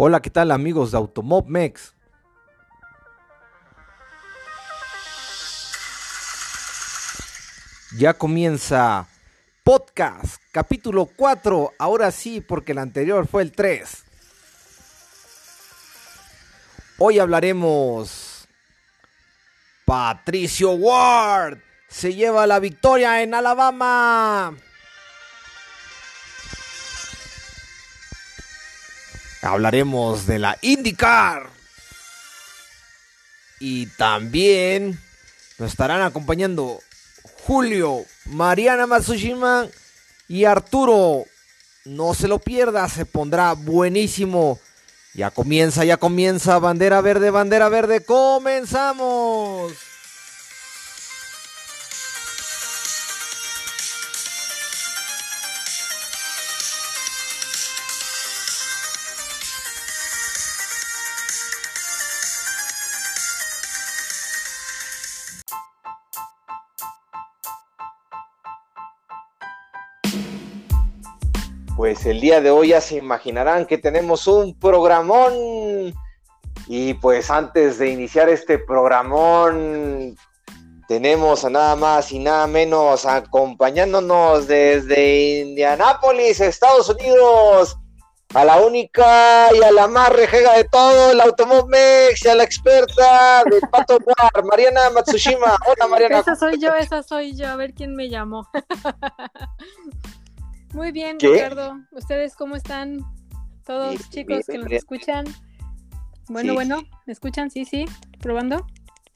[0.00, 1.92] Hola, ¿qué tal amigos de Automobmex?
[7.96, 9.08] Ya comienza
[9.64, 14.04] podcast, capítulo 4, ahora sí, porque el anterior fue el 3.
[16.98, 18.46] Hoy hablaremos...
[19.84, 21.58] Patricio Ward
[21.88, 24.54] se lleva la victoria en Alabama.
[29.42, 31.50] Hablaremos de la IndyCar.
[33.60, 35.00] Y también
[35.58, 36.80] nos estarán acompañando
[37.46, 39.66] Julio, Mariana Matsushima
[40.28, 41.24] y Arturo.
[41.84, 44.60] No se lo pierda, se pondrá buenísimo.
[45.14, 46.58] Ya comienza, ya comienza.
[46.58, 48.04] Bandera verde, bandera verde.
[48.04, 49.72] Comenzamos.
[72.10, 75.32] El día de hoy ya se imaginarán que tenemos un programón.
[76.66, 80.16] Y pues antes de iniciar este programón,
[80.88, 87.78] tenemos a nada más y nada menos acompañándonos desde Indianápolis, Estados Unidos,
[88.34, 92.44] a la única y a la más rejega de todo, el Automomex y a la
[92.44, 95.56] experta de Pato War, Mariana Matsushima.
[95.66, 96.18] Hola Mariana.
[96.18, 98.46] Esa soy yo, esa soy yo, a ver quién me llamó.
[100.72, 101.80] Muy bien, Ricardo.
[101.92, 103.00] ¿Ustedes cómo están?
[103.64, 105.26] Todos chicos que nos escuchan.
[106.28, 107.50] Bueno, bueno, ¿me escuchan?
[107.50, 107.86] Sí, sí.
[108.20, 108.66] ¿Probando?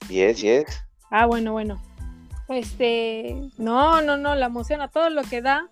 [0.09, 0.64] Yes, yes.
[1.11, 1.81] Ah, bueno, bueno.
[2.48, 5.69] Este, no, no, no, la emoción a todo lo que da.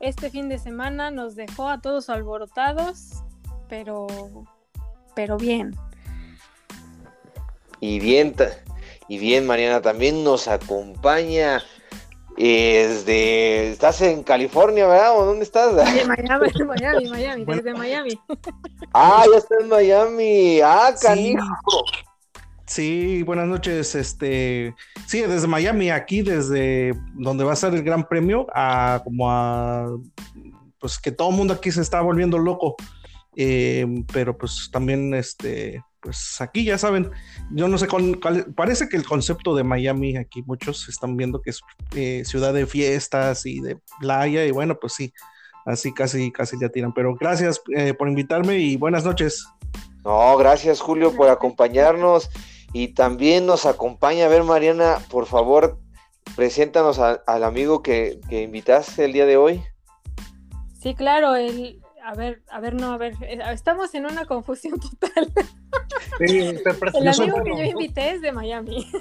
[0.00, 3.22] Este fin de semana nos dejó a todos alborotados,
[3.68, 4.06] pero,
[5.14, 5.74] pero bien.
[7.80, 8.34] Y bien,
[9.08, 11.62] y bien, Mariana, también nos acompaña
[12.36, 15.18] desde, estás en California, ¿verdad?
[15.18, 15.74] ¿O dónde estás?
[15.74, 18.20] De Miami, Miami, Miami, desde Miami.
[18.92, 20.60] Ah, ya está en Miami.
[20.60, 21.44] Ah, canijo.
[22.66, 23.22] Sí.
[23.22, 23.94] buenas noches.
[23.94, 24.74] Este,
[25.06, 29.96] sí, desde Miami, aquí, desde donde va a ser el Gran Premio, a como a,
[30.78, 32.76] pues que todo el mundo aquí se está volviendo loco.
[33.36, 37.10] Eh, pero pues también, este, pues aquí ya saben,
[37.50, 38.20] yo no sé, cuál,
[38.54, 41.60] parece que el concepto de Miami, aquí muchos están viendo que es
[41.96, 45.12] eh, ciudad de fiestas y de playa, y bueno, pues sí,
[45.64, 46.94] así casi, casi ya tiran.
[46.94, 49.48] Pero gracias eh, por invitarme y buenas noches.
[50.04, 52.30] No, gracias Julio por acompañarnos
[52.72, 55.80] y también nos acompaña, a ver Mariana, por favor,
[56.36, 59.60] preséntanos al amigo que, que invitaste el día de hoy.
[60.80, 64.78] Sí, claro, el, a ver, a ver, no, a ver, eh, estamos en una confusión
[65.00, 65.32] total.
[66.18, 68.88] Sí, el amigo que yo invité es de Miami.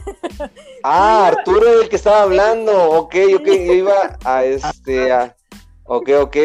[0.83, 2.91] Ah, Arturo el que estaba hablando.
[2.91, 5.35] Ok, ok, yo iba a este, a...
[5.85, 6.37] ok, ok.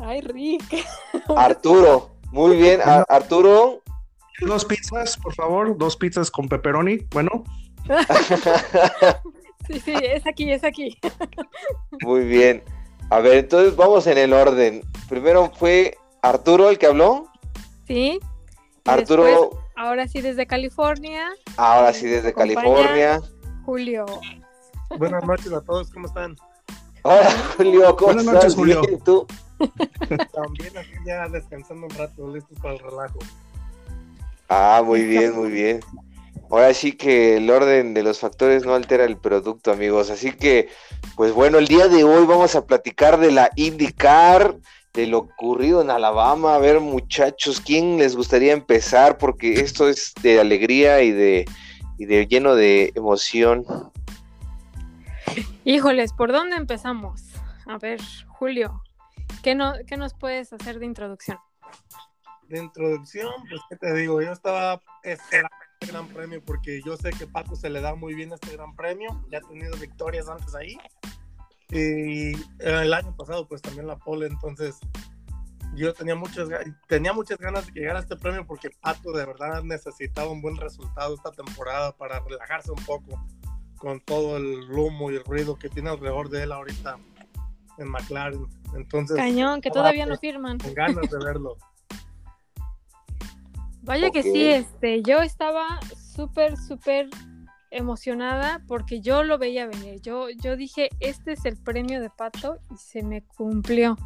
[0.00, 0.84] Ay, Rick.
[1.36, 3.82] Arturo, muy bien, Arturo.
[4.40, 7.44] Dos pizzas, por favor, dos pizzas con pepperoni, bueno.
[9.68, 10.98] sí, sí, es aquí, es aquí.
[12.02, 12.62] Muy bien.
[13.12, 14.80] A ver, entonces vamos en el orden.
[15.06, 17.26] Primero fue Arturo el que habló.
[17.86, 18.18] Sí.
[18.86, 19.50] Arturo.
[19.76, 21.28] ahora sí desde California.
[21.58, 23.20] Ahora sí desde California.
[23.66, 24.06] Julio.
[24.96, 26.38] Buenas noches a todos, ¿cómo están?
[27.02, 28.80] Hola Julio, ¿cómo Buenas noches, Julio.
[29.04, 29.26] tú?
[30.32, 33.18] También aquí ya descansando un rato, listos para el relajo.
[34.48, 35.80] Ah, muy bien, muy bien.
[36.52, 40.10] Ahora sí que el orden de los factores no altera el producto, amigos.
[40.10, 40.68] Así que,
[41.16, 44.56] pues bueno, el día de hoy vamos a platicar de la IndyCar,
[44.92, 46.54] de lo ocurrido en Alabama.
[46.54, 49.16] A ver, muchachos, ¿quién les gustaría empezar?
[49.16, 51.46] Porque esto es de alegría y de,
[51.96, 53.64] y de lleno de emoción.
[55.64, 57.22] Híjoles, ¿por dónde empezamos?
[57.64, 57.98] A ver,
[58.28, 58.82] Julio,
[59.42, 61.38] ¿qué, no, qué nos puedes hacer de introducción?
[62.48, 64.20] De introducción, pues, ¿qué te digo?
[64.20, 68.32] Yo estaba esperando gran premio porque yo sé que Paco se le da muy bien
[68.32, 70.76] este gran premio, ya ha tenido victorias antes ahí.
[71.70, 74.78] Y el año pasado pues también la pole, entonces
[75.74, 76.48] yo tenía muchas,
[76.86, 80.56] tenía muchas ganas de llegar a este premio porque Paco de verdad necesitaba un buen
[80.56, 83.24] resultado esta temporada para relajarse un poco
[83.78, 86.98] con todo el humo y el ruido que tiene alrededor de él ahorita
[87.78, 88.46] en McLaren.
[88.74, 90.58] Entonces, Cañón, que todavía no firman.
[90.58, 91.56] Con ganas de verlo.
[93.82, 95.80] Vaya que sí, este, yo estaba
[96.14, 97.08] súper, súper
[97.70, 100.00] emocionada porque yo lo veía venir.
[100.00, 103.98] Yo, yo dije, este es el premio de Pato y se me cumplió.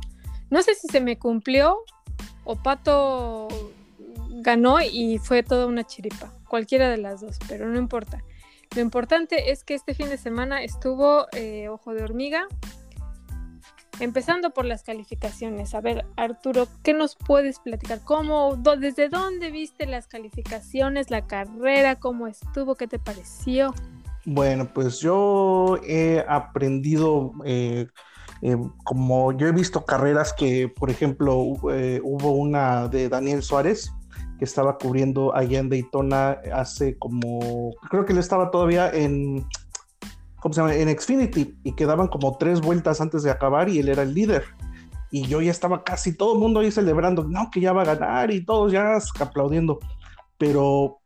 [0.50, 1.78] No sé si se me cumplió
[2.44, 3.48] o Pato
[4.30, 8.22] ganó y fue toda una chiripa, cualquiera de las dos, pero no importa.
[8.74, 12.46] Lo importante es que este fin de semana estuvo eh, Ojo de Hormiga,
[14.00, 15.74] empezando por las calificaciones.
[15.74, 18.00] A ver, Arturo, ¿qué nos puedes platicar?
[18.04, 23.74] ¿Cómo, desde dónde viste las calificaciones, la carrera, cómo estuvo, qué te pareció?
[24.24, 27.86] Bueno, pues yo he aprendido, eh,
[28.42, 33.92] eh, como yo he visto carreras que, por ejemplo, hubo una de Daniel Suárez,
[34.38, 39.46] que estaba cubriendo allá en Daytona hace como, creo que él estaba todavía en,
[40.46, 40.74] ¿cómo se llama?
[40.76, 44.44] En Xfinity y quedaban como tres vueltas antes de acabar y él era el líder.
[45.10, 47.96] Y yo ya estaba casi todo el mundo ahí celebrando, no, que ya va a
[47.96, 49.80] ganar y todos ya aplaudiendo.
[50.38, 50.98] Pero,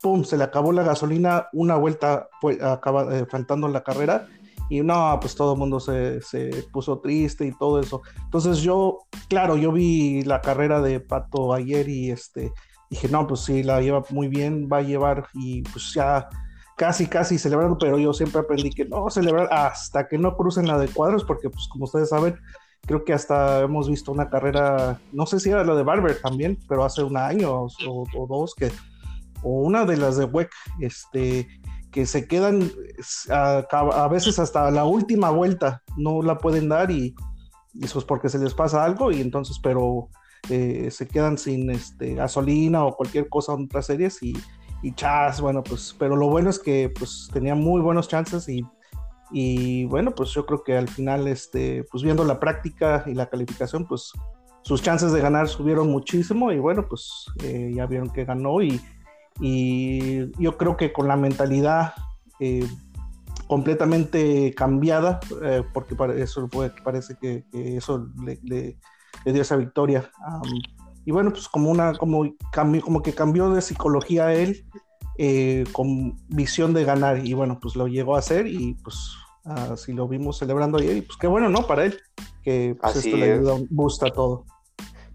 [0.00, 4.28] pum, se le acabó la gasolina, una vuelta fue, acaba, eh, faltando la carrera
[4.68, 8.02] y no, pues todo el mundo se, se, puso triste y todo eso.
[8.22, 12.52] Entonces yo, claro, yo vi la carrera de Pato ayer y este,
[12.88, 16.28] dije, no, pues sí, la lleva muy bien, va a llevar y pues ya
[16.80, 20.78] casi, casi celebrando, pero yo siempre aprendí que no celebrar hasta que no crucen la
[20.78, 22.36] de cuadros, porque pues como ustedes saben,
[22.86, 26.58] creo que hasta hemos visto una carrera, no sé si era la de Barber también,
[26.70, 28.72] pero hace un año o, dos que,
[29.42, 30.50] o una de las de WEC,
[30.80, 31.48] este,
[31.90, 32.72] que se quedan
[33.28, 37.14] a, veces hasta la última vuelta, no la pueden dar y,
[37.78, 40.08] eso es porque se les pasa algo y entonces, pero
[40.48, 44.32] eh, se quedan sin este, gasolina o cualquier cosa en otras series y,
[44.82, 48.64] y chas, bueno, pues, pero lo bueno es que pues tenía muy buenos chances y,
[49.30, 53.28] y bueno, pues yo creo que al final, este, pues viendo la práctica y la
[53.28, 54.12] calificación, pues
[54.62, 58.80] sus chances de ganar subieron muchísimo y bueno, pues eh, ya vieron que ganó y
[59.40, 61.94] y yo creo que con la mentalidad
[62.38, 62.66] eh,
[63.46, 66.48] completamente cambiada, eh, porque eso
[66.84, 68.76] parece que, eso le,
[69.24, 70.10] dio esa victoria.
[71.04, 72.34] Y bueno, pues como una, como,
[72.82, 74.64] como que cambió de psicología a él
[75.18, 78.96] eh, con visión de ganar y bueno, pues lo llegó a hacer y pues
[79.44, 81.66] así lo vimos celebrando ayer y pues qué bueno, ¿no?
[81.66, 82.00] Para él,
[82.42, 84.44] que pues, esto le ayuda, gusta todo.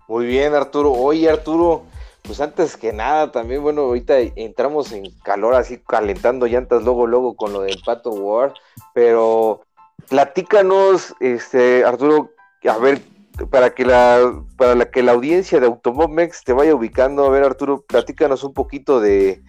[0.08, 0.92] Muy bien, Arturo.
[0.92, 1.84] Oye, Arturo,
[2.22, 7.36] pues antes que nada, también, bueno, ahorita entramos en calor así calentando llantas luego, luego
[7.36, 8.54] con lo del Pato War,
[8.94, 9.62] pero
[10.10, 12.32] platícanos, este, Arturo,
[12.70, 13.02] a ver,
[13.50, 17.44] para que la, para la que la audiencia de Automomex te vaya ubicando, a ver,
[17.44, 19.44] Arturo, platícanos un poquito de,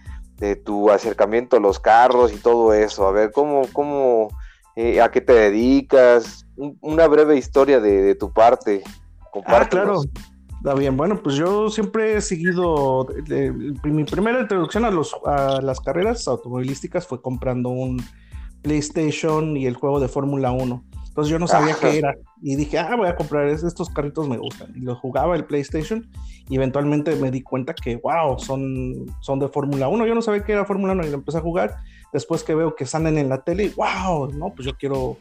[0.65, 4.27] tu acercamiento a los carros y todo eso, a ver, cómo, cómo,
[4.75, 8.83] eh, a qué te dedicas, una breve historia de, tu parte.
[9.45, 10.01] Ah, claro.
[10.57, 13.07] Está bien, bueno, pues yo siempre he seguido,
[13.83, 18.03] mi primera introducción a, los, a las carreras automovilísticas fue comprando un
[18.63, 20.83] PlayStation y el juego de Fórmula 1.
[21.17, 24.37] Entonces yo no sabía qué era y dije, ah, voy a comprar estos carritos, me
[24.37, 24.71] gustan.
[24.75, 26.07] Y lo jugaba el PlayStation
[26.47, 30.05] y eventualmente me di cuenta que, wow, son, son de Fórmula 1.
[30.05, 31.77] Yo no sabía qué era Fórmula 1 y lo empecé a jugar.
[32.13, 35.17] Después que veo que salen en la tele, wow, no, pues yo quiero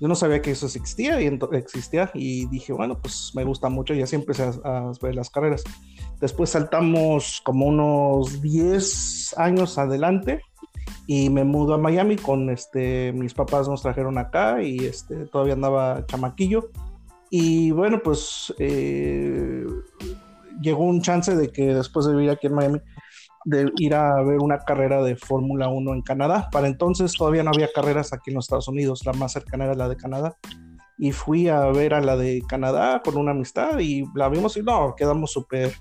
[0.00, 3.94] yo no sabía que eso existía y existía y dije, bueno, pues me gusta mucho
[3.94, 5.64] y así empecé a, ver las carreras.
[6.20, 10.42] Después saltamos como unos 10 años adelante
[11.06, 15.54] y me mudo a Miami con este, mis papás nos trajeron acá y este, todavía
[15.54, 16.70] andaba chamaquillo.
[17.30, 19.66] Y bueno, pues eh,
[20.60, 22.80] llegó un chance de que después de vivir aquí en Miami,
[23.46, 26.48] de ir a ver una carrera de Fórmula 1 en Canadá.
[26.50, 29.74] Para entonces todavía no había carreras aquí en los Estados Unidos, la más cercana era
[29.74, 30.36] la de Canadá.
[30.98, 34.62] Y fui a ver a la de Canadá con una amistad y la vimos y
[34.62, 35.72] no, quedamos súper,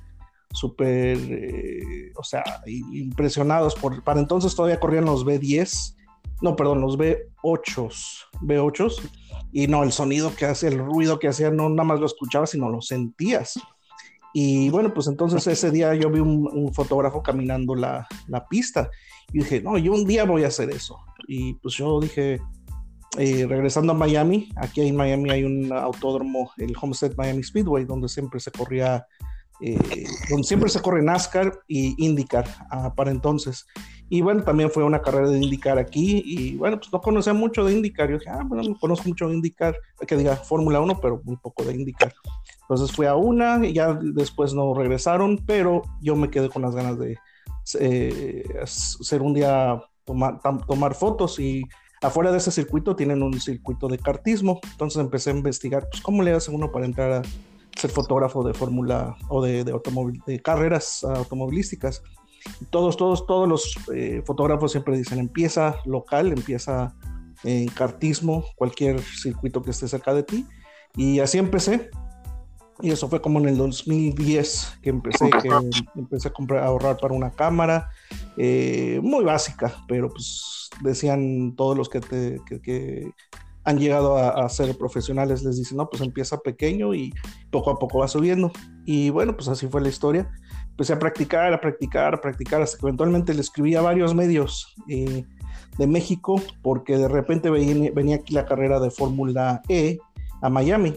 [0.51, 3.73] súper, eh, o sea, impresionados.
[3.73, 5.95] Por, para entonces todavía corrían los B10,
[6.41, 9.09] no, perdón, los B8s, B8s.
[9.51, 12.51] Y no, el sonido que hace, el ruido que hacía, no nada más lo escuchabas,
[12.51, 13.59] sino lo sentías.
[14.37, 18.91] Y bueno, pues entonces ese día yo vi un, fotógrafo caminando la, la, pista
[19.31, 20.99] y dije, no, yo un día voy a hacer eso.
[21.25, 22.41] Y pues yo dije,
[23.17, 28.09] eh, regresando a Miami, aquí en Miami hay un autódromo, el Homestead Miami Speedway, donde
[28.09, 29.07] siempre se corría,
[29.61, 33.65] eh, donde siempre se corre NASCAR y IndyCar ah, para entonces.
[34.07, 37.65] Y bueno, también fue una carrera de IndyCar aquí y bueno, pues no conocía mucho
[37.65, 38.09] de IndyCar.
[38.09, 39.75] Yo dije, ah, bueno, no conozco mucho de IndyCar,
[40.07, 42.13] que diga Fórmula 1, pero muy poco de IndyCar.
[42.61, 46.75] Entonces fui a una y ya después no regresaron, pero yo me quedé con las
[46.75, 47.17] ganas de
[47.79, 48.43] eh,
[49.19, 51.63] un día, tomar, tomar fotos y
[52.01, 54.59] afuera de ese circuito tienen un circuito de cartismo.
[54.71, 57.21] Entonces empecé a investigar, pues, cómo le hace uno para entrar a
[57.75, 59.73] ser fotógrafo de fórmula o de, de,
[60.27, 62.03] de carreras automovilísticas.
[62.69, 66.95] Todos, todos, todos los eh, fotógrafos siempre dicen, empieza local, empieza
[67.43, 70.45] en cartismo, cualquier circuito que esté cerca de ti.
[70.95, 71.89] Y así empecé
[72.81, 75.49] Y eso fue como en el 2010 que empecé, que
[75.95, 77.89] empecé a, comprar, a ahorrar para una cámara,
[78.37, 83.11] eh, muy básica, pero pues decían todos los que, te, que,
[83.63, 87.11] han llegado a, ser profesionales, les dicen, no, pues empieza pequeño y
[87.49, 88.51] poco a poco va subiendo.
[88.85, 90.29] Y bueno, pues así fue la historia.
[90.75, 94.75] Empecé a practicar, a practicar, a practicar, hasta que eventualmente le escribí a varios medios
[94.89, 95.23] eh,
[95.77, 99.97] de México, porque de repente venía, aquí la carrera de Fórmula E
[100.41, 100.95] a Miami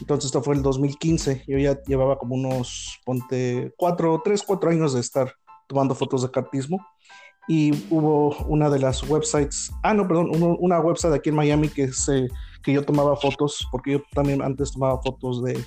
[0.00, 1.44] entonces esto fue el 2015.
[1.46, 5.32] Yo ya llevaba como unos, ponte, cuatro, tres, cuatro años de estar
[5.66, 6.86] tomando fotos de cartismo.
[7.48, 11.92] Y hubo una de las websites, ah, no, perdón, una website aquí en Miami que,
[11.92, 12.28] se,
[12.62, 15.64] que yo tomaba fotos, porque yo también antes tomaba fotos de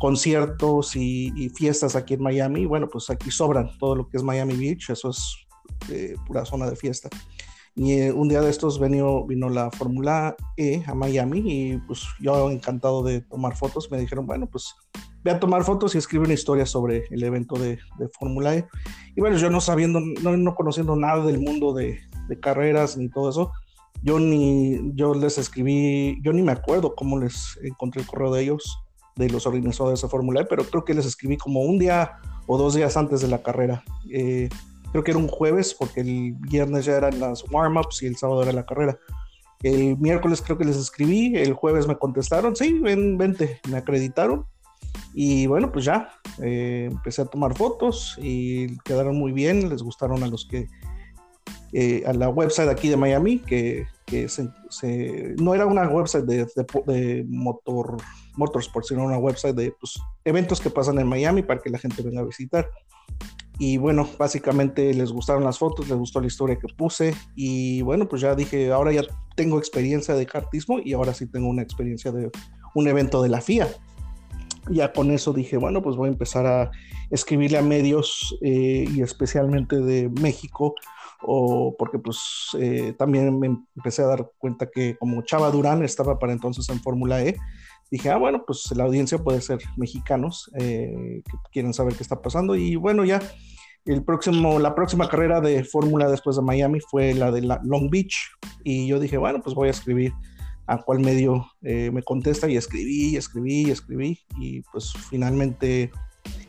[0.00, 2.64] conciertos y, fiestas aquí en Miami.
[2.64, 5.36] Bueno, pues aquí sobran todo lo que es Miami Beach, eso es
[5.90, 7.08] eh, pura zona de fiesta.
[7.76, 12.02] Y eh, un día de estos vino, vino la Fórmula E a Miami y pues
[12.18, 14.74] yo encantado de tomar fotos, me dijeron, bueno, pues
[15.22, 18.66] ve a tomar fotos y escribe una historia sobre el evento de, de Fórmula E.
[19.14, 23.10] Y bueno, yo no sabiendo, no, no conociendo nada del mundo de, de, carreras ni
[23.10, 23.52] todo eso,
[24.02, 28.42] yo ni, yo les escribí, yo ni me acuerdo cómo les encontré el correo de
[28.42, 28.82] ellos,
[29.20, 32.58] de los organizadores de Fórmula E, pero creo que les escribí como un día o
[32.58, 33.84] dos días antes de la carrera.
[34.10, 34.48] Eh,
[34.90, 38.42] creo que era un jueves, porque el viernes ya eran las warm-ups y el sábado
[38.42, 38.98] era la carrera.
[39.62, 44.46] El miércoles creo que les escribí, el jueves me contestaron, sí, ven, vente, me acreditaron.
[45.12, 46.08] Y bueno, pues ya,
[46.42, 50.68] eh, empecé a tomar fotos y quedaron muy bien, les gustaron a los que,
[51.72, 54.48] eh, a la website aquí de Miami, que, que se,
[55.38, 56.46] no era una website de,
[56.86, 57.96] de, motor,
[58.36, 62.02] motorsport, sino una website de pues, eventos que pasan en Miami para que la gente
[62.02, 62.68] venga a visitar.
[63.58, 67.14] Y bueno, básicamente les gustaron las fotos, les gustó la historia que puse.
[67.36, 69.02] Y bueno, pues ya dije, ahora ya
[69.36, 72.30] tengo experiencia de cartismo y ahora sí tengo una experiencia de
[72.74, 73.68] un evento de la FIA.
[74.70, 76.70] Ya con eso dije, bueno, pues voy a empezar a
[77.10, 80.74] escribirle a medios eh, y especialmente de México,
[81.22, 86.18] o porque pues eh, también me empecé a dar cuenta que como Chava Durán estaba
[86.18, 87.36] para entonces en Fórmula E,
[87.90, 92.22] dije, ah, bueno, pues la audiencia puede ser mexicanos eh, que quieren saber qué está
[92.22, 92.54] pasando.
[92.54, 93.20] Y bueno, ya
[93.86, 97.90] el próximo, la próxima carrera de Fórmula después de Miami fue la de la Long
[97.90, 98.16] Beach.
[98.64, 100.12] Y yo dije, bueno, pues voy a escribir
[100.66, 104.18] a cuál medio eh, me contesta y escribí, escribí, escribí.
[104.38, 105.90] Y pues finalmente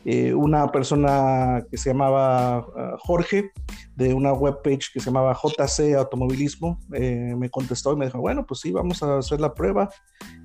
[0.04, 3.52] eh, una persona que se llamaba ah, Jorge
[3.96, 8.44] de una webpage que se llamaba JC Automovilismo eh, me contestó y me dijo, bueno,
[8.46, 9.88] pues sí, vamos a hacer la prueba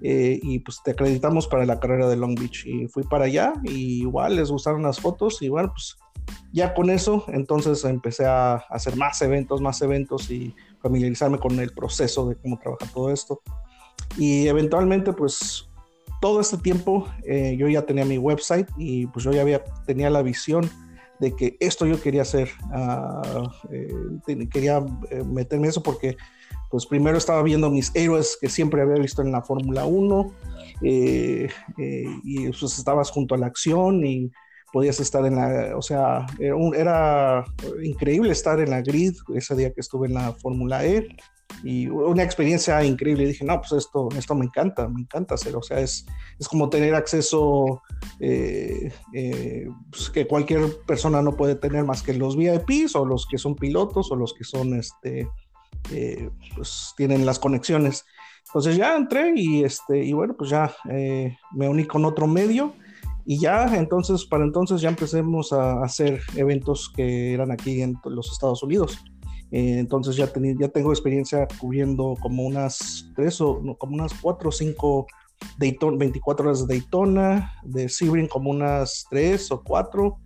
[0.02, 2.66] y pues te acreditamos para la carrera de Long Beach.
[2.66, 5.98] Y fui para allá y igual les gustaron las fotos y bueno, pues
[6.52, 11.72] ya con eso, entonces empecé a hacer más eventos, más eventos y familiarizarme con el
[11.72, 13.42] proceso de cómo trabajar todo esto.
[14.18, 15.67] Y eventualmente, pues
[16.22, 20.10] todo este tiempo eh, yo ya tenía mi website y pues yo ya había, tenía
[20.10, 20.70] la visión
[21.20, 26.16] de que esto yo quería hacer, uh, quería eh, meterme eso porque
[26.70, 30.32] pues primero estaba viendo mis héroes que siempre había visto en la Fórmula 1
[30.82, 31.48] y
[32.50, 34.32] pues estabas junto a la acción y
[34.72, 37.46] podías estar en la, o sea, era,
[37.82, 41.08] increíble estar en la grid ese día que estuve en la Fórmula E
[41.64, 43.26] y una experiencia increíble.
[43.26, 46.06] dije, no, pues esto, esto me encanta, me encanta hacer, o sea, es,
[46.40, 47.82] es como tener acceso
[48.20, 53.26] eh, eh, pues, que cualquier persona no puede tener más que los VIPs o los
[53.26, 55.28] que son pilotos o los que son, este,
[55.92, 58.06] eh, pues tienen las conexiones.
[58.48, 62.74] Entonces ya entré y, este, y bueno, pues ya me uní con otro medio
[63.26, 68.32] y ya, entonces, para entonces ya empecemos a hacer eventos que eran aquí en los
[68.32, 69.04] Estados Unidos.
[69.52, 74.52] Eh, entonces ya, ya tengo experiencia cubriendo como unas tres o como unas cuatro o
[74.52, 75.08] cinco
[75.58, 80.20] Daytona, 24 horas de Daytona, de Sebring como unas tres o cuatro,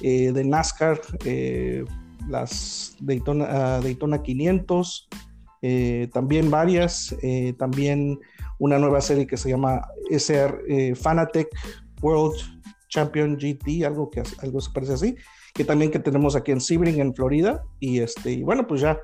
[0.00, 1.84] eh, de NASCAR eh,
[2.28, 5.08] las Daytona, ah, Daytona 500,
[6.12, 7.16] también varias,
[7.56, 8.20] también
[8.58, 11.48] una nueva serie que se llama SR Fanatec
[12.02, 12.36] World
[12.88, 15.16] Champion GT, algo que algo se parece así,
[15.54, 18.98] que también que tenemos aquí en Sebring, en Florida, y este, y bueno, pues ya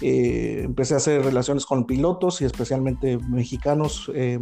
[0.00, 4.10] eh, empecé a hacer relaciones con pilotos y especialmente mexicanos.
[4.14, 4.38] Eh,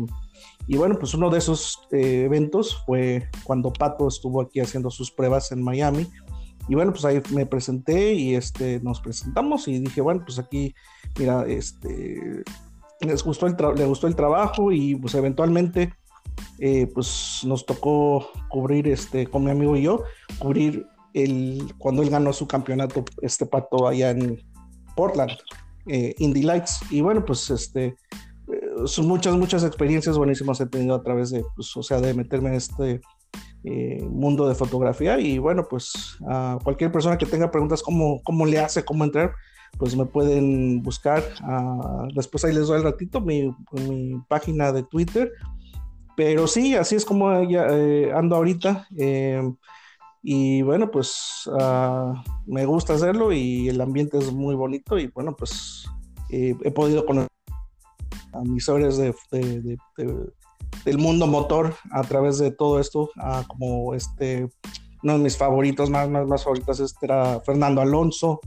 [0.66, 5.10] y bueno, pues uno de esos eh, eventos fue cuando Pato estuvo aquí haciendo sus
[5.10, 6.08] pruebas en Miami.
[6.68, 10.74] Y bueno, pues ahí me presenté y este, nos presentamos y dije, bueno, pues aquí,
[11.18, 12.44] mira, este,
[13.00, 15.94] les gustó el, le gustó el trabajo y pues eventualmente
[16.58, 20.02] eh, pues nos tocó cubrir este con mi amigo y yo,
[20.38, 20.86] cubrir
[21.24, 24.40] el cuando él ganó su campeonato, este pato allá en
[24.96, 25.32] Portland,
[25.86, 26.80] eh, Indy Lights.
[26.90, 27.96] Y bueno, pues este, eh,
[28.86, 32.50] son muchas, muchas experiencias buenísimas he tenido a través de, pues, o sea, de meterme
[32.50, 33.00] en este
[33.64, 38.46] eh, mundo de fotografía y bueno, pues a cualquier persona que tenga preguntas cómo, cómo
[38.46, 39.32] le hace, cómo entrar,
[39.78, 41.22] pues me pueden buscar.
[42.14, 45.32] después ahí les doy el ratito mi, mi, página de Twitter.
[46.16, 48.88] Pero sí, así es como ya, eh, ando ahorita.
[48.98, 49.40] Eh,
[50.22, 55.34] y bueno, pues ah, me gusta hacerlo y el ambiente es muy bonito y bueno,
[55.36, 55.86] pues
[56.30, 57.28] he podido conocer
[58.32, 59.78] a mis de,
[60.84, 63.10] del mundo motor a través de todo esto,
[63.46, 64.48] como este,
[65.02, 68.40] uno de mis favoritos, más, más, más favoritos, este era Fernando Alonso,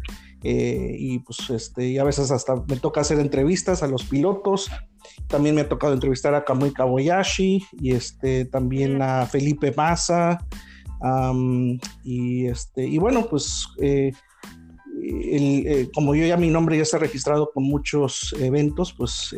[0.43, 4.69] eh, y pues este, a veces hasta me toca hacer entrevistas a los pilotos.
[5.27, 10.39] También me ha tocado entrevistar a Kamui Kawayashi y este, también a Felipe Massa.
[12.03, 14.11] Y, este, y bueno, pues eh,
[15.03, 19.35] eh, como yo ya mi nombre ya está registrado con muchos eventos, pues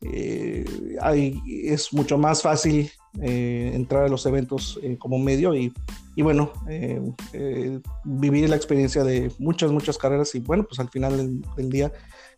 [0.00, 5.72] es mucho más fácil entrar a los eventos como medio y
[6.14, 7.00] y bueno, eh,
[7.32, 11.90] eh, vivir la experiencia de muchas, muchas carreras y bueno, pues al final del, día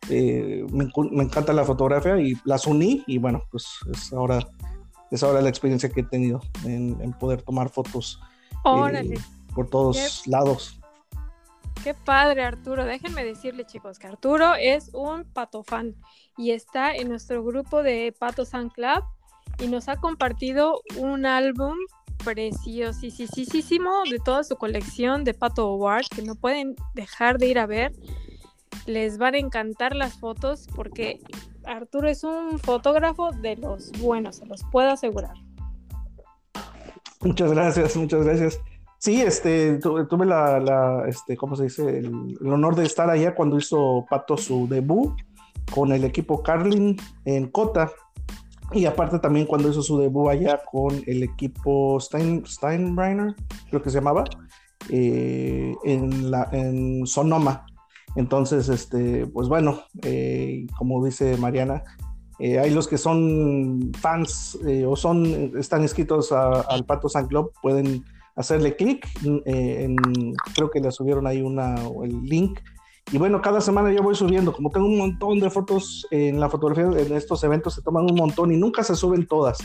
[0.09, 0.85] eh, me,
[1.23, 4.47] encanta la fotografía y las uní y bueno, pues es ahora,
[5.11, 8.21] es ahora la experiencia que he tenido en, poder tomar fotos
[8.63, 10.81] por todos lados.
[11.83, 12.85] Qué padre, Arturo.
[12.85, 15.95] Déjenme decirle, chicos, que Arturo es un pato fan
[16.37, 19.05] y está en nuestro grupo de Pato Fan Club
[19.59, 21.77] y nos ha compartido un álbum
[22.25, 27.67] preciosísimo de toda su colección de Pato Award que no pueden dejar de ir a
[27.67, 27.93] ver.
[28.87, 31.21] Les van a encantar las fotos porque
[31.67, 35.35] Arturo es un fotógrafo de los buenos, se los puedo asegurar.
[37.21, 38.61] Muchas gracias, muchas gracias.
[38.99, 41.99] Sí, este, tuve la, este, ¿cómo se dice?
[41.99, 45.13] El, honor de estar allá cuando hizo Pato su debut
[45.75, 47.91] con el equipo Carlin en Cota.
[48.73, 53.35] Y aparte también cuando hizo su debut allá con el equipo Stein, Steinbrenner,
[53.69, 54.25] creo que se llamaba,
[54.89, 57.67] eh, en, la, en Sonoma.
[58.17, 61.83] Entonces, este, pues bueno, eh, como dice Mariana,
[62.39, 68.05] eh, hay los que son fans o son, están inscritos al Pato San Club, pueden
[68.37, 69.07] hacerle clic,
[70.55, 72.59] creo que le subieron ahí una, el link.
[73.13, 76.49] Y bueno, cada semana yo voy subiendo, como tengo un montón de fotos en la
[76.49, 79.59] fotografía, en estos eventos se toman un montón y nunca se suben todas,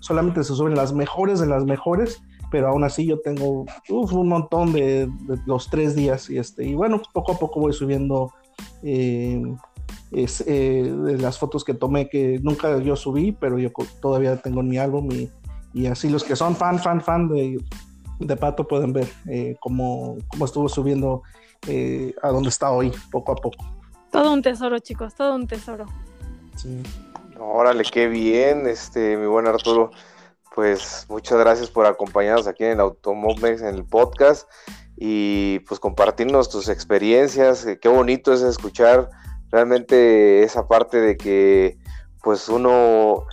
[0.00, 4.72] solamente se suben las mejores de las mejores, pero aún así yo tengo un montón
[4.72, 5.08] de,
[5.46, 8.32] los tres días y, este, y bueno, poco a poco voy subiendo
[8.82, 9.42] eh,
[10.12, 14.60] es, eh, de las fotos que tomé que nunca yo subí, pero yo todavía tengo
[14.60, 15.30] en mi álbum y,
[15.72, 17.58] y así los que son fan, fan, fan de,
[18.20, 21.22] de Pato pueden ver eh, cómo, cómo estuvo subiendo
[21.66, 23.64] eh, a donde está hoy, poco a poco.
[24.10, 25.86] Todo un tesoro, chicos, todo un tesoro.
[26.56, 26.82] Sí.
[27.38, 29.90] Órale, qué bien, este, mi buen Arturo.
[30.54, 32.92] Pues muchas gracias por acompañarnos aquí en el
[33.42, 34.48] en el podcast,
[34.96, 37.66] y pues compartirnos tus experiencias.
[37.80, 39.08] Qué bonito es escuchar
[39.50, 41.78] realmente esa parte de que,
[42.22, 43.24] pues uno,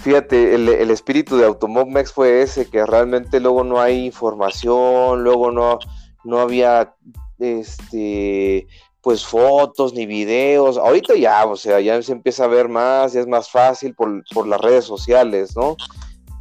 [0.00, 5.50] fíjate, el, el espíritu de Automomex fue ese, que realmente luego no hay información, luego
[5.50, 5.78] no,
[6.24, 6.94] no había
[7.38, 8.66] este,
[9.00, 10.76] pues fotos ni videos.
[10.76, 14.46] Ahorita ya, o sea, ya se empieza a ver más, ya es más fácil por,
[14.46, 15.76] las redes sociales, ¿no?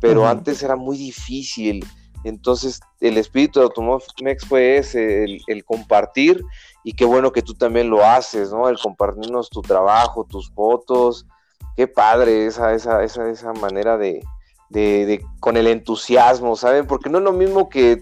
[0.01, 1.85] Pero antes era muy difícil.
[2.23, 6.43] Entonces, el espíritu de Automomex fue ese, el, compartir,
[6.83, 8.67] y qué bueno que tú también lo haces, ¿no?
[8.67, 11.27] El compartirnos tu trabajo, tus fotos.
[11.75, 14.23] Qué padre esa, esa, esa, esa manera de,
[14.69, 16.87] de, de, con el entusiasmo, ¿saben?
[16.87, 18.01] Porque no es lo mismo que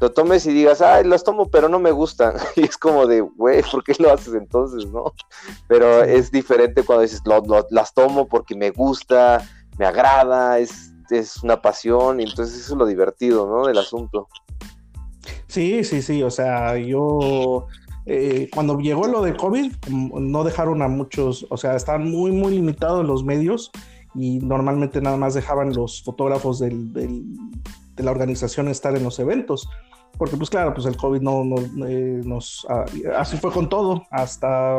[0.00, 2.34] lo tomes y digas, ay, las tomo, pero no me gustan.
[2.56, 5.12] Y es como de, güey, ¿por qué lo haces entonces, no?
[5.66, 7.22] Pero es diferente cuando dices,
[7.70, 9.42] las tomo porque me gusta,
[9.78, 13.66] me agrada, es, es una pasión, y entonces eso es lo divertido, ¿no?
[13.66, 14.28] Del asunto.
[15.46, 17.66] Sí, sí, sí, o sea, yo...
[18.06, 22.52] Eh, cuando llegó lo de COVID, no dejaron a muchos, o sea, estaban muy, muy
[22.54, 23.70] limitados los medios
[24.14, 27.24] y normalmente nada más dejaban los fotógrafos de
[27.96, 29.66] la organización estar en los eventos.
[30.18, 31.42] Porque pues claro, pues el COVID no,
[31.86, 32.64] eh, nos...
[32.68, 32.84] Ah,
[33.16, 34.78] así fue con todo, hasta...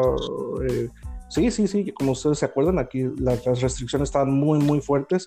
[0.70, 0.90] Eh,
[1.30, 5.26] sí, sí, sí, como ustedes se acuerdan, aquí las, restricciones estaban muy, muy fuertes,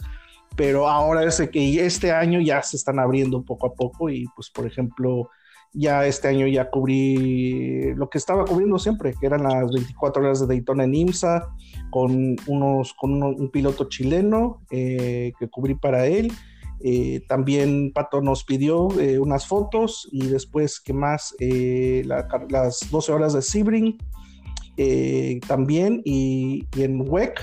[0.56, 4.50] pero ahora es que este año ya se están abriendo poco a poco y pues
[4.50, 5.30] por ejemplo,
[5.72, 10.40] ya este año ya cubrí lo que estaba cubriendo siempre, que eran las 24 horas
[10.40, 11.48] de Daytona en IMSA,
[11.90, 16.32] con, unos, con un, piloto chileno eh, que cubrí para él
[16.80, 21.34] eh, también Pato nos pidió eh, unas fotos y después, ¿qué más?
[21.40, 23.98] Las 12 horas de Sebring.
[24.78, 27.38] Eh, también y, en WEC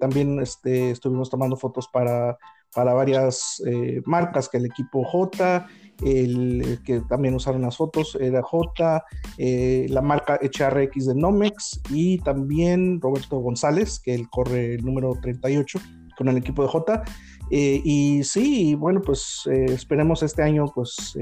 [0.00, 2.38] también este, estuvimos tomando fotos para,
[2.74, 3.62] para varias
[4.06, 5.66] marcas que el equipo J,
[6.04, 9.04] el, que también usaron las fotos era J,
[9.36, 15.78] la marca HRX de Nomex y también Roberto González, que él corre el número 38
[16.16, 17.04] con el equipo de J.
[17.50, 21.16] Eh, y sí, bueno, pues eh, esperemos este año pues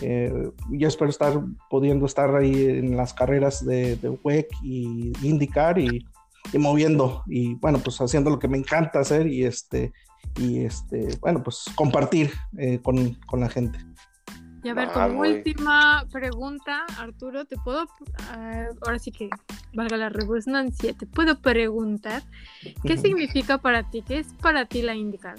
[0.00, 6.06] eh, yo espero estar pudiendo estar ahí en las carreras de, WEC y indicar y,
[6.58, 9.92] moviendo y bueno, pues haciendo lo que me encanta hacer y este,
[10.36, 12.32] y este, bueno, pues compartir
[12.82, 13.78] con, con la gente.
[14.62, 17.86] Y a ver, ah, como última pregunta, Arturo, te puedo,
[18.30, 19.30] ah, ahora sí que
[19.72, 22.22] valga la redundancia, te puedo preguntar,
[22.82, 24.02] ¿qué significa para ti?
[24.02, 25.36] ¿Qué es para ti la IndyCar?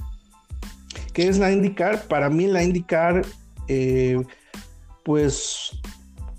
[1.13, 2.07] ¿Qué es la IndyCar?
[2.07, 3.23] Para mí la IndyCar,
[3.67, 4.19] eh,
[5.03, 5.81] pues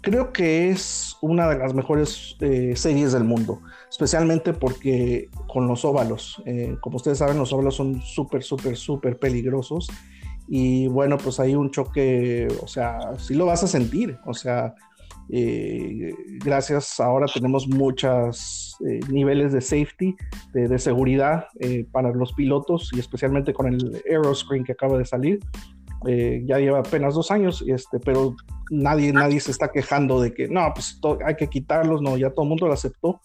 [0.03, 5.85] creo que es una de las mejores eh, series del mundo, especialmente porque con los
[5.85, 9.89] óvalos, eh, como ustedes saben, los óvalos son súper, súper, súper peligrosos
[10.49, 14.75] y bueno, pues hay un choque, o sea, sí lo vas a sentir, o sea,
[15.31, 16.13] eh,
[16.45, 18.77] gracias ahora tenemos muchos
[19.09, 20.17] niveles de safety,
[20.53, 21.47] de, seguridad
[21.93, 25.39] para los pilotos y especialmente con el Aeroscreen que acaba de salir.
[26.05, 28.35] Ya lleva apenas dos años, este, pero
[28.71, 32.45] nadie, nadie se está quejando de que no, pues hay que quitarlos, no, ya todo
[32.45, 33.21] el mundo lo aceptó.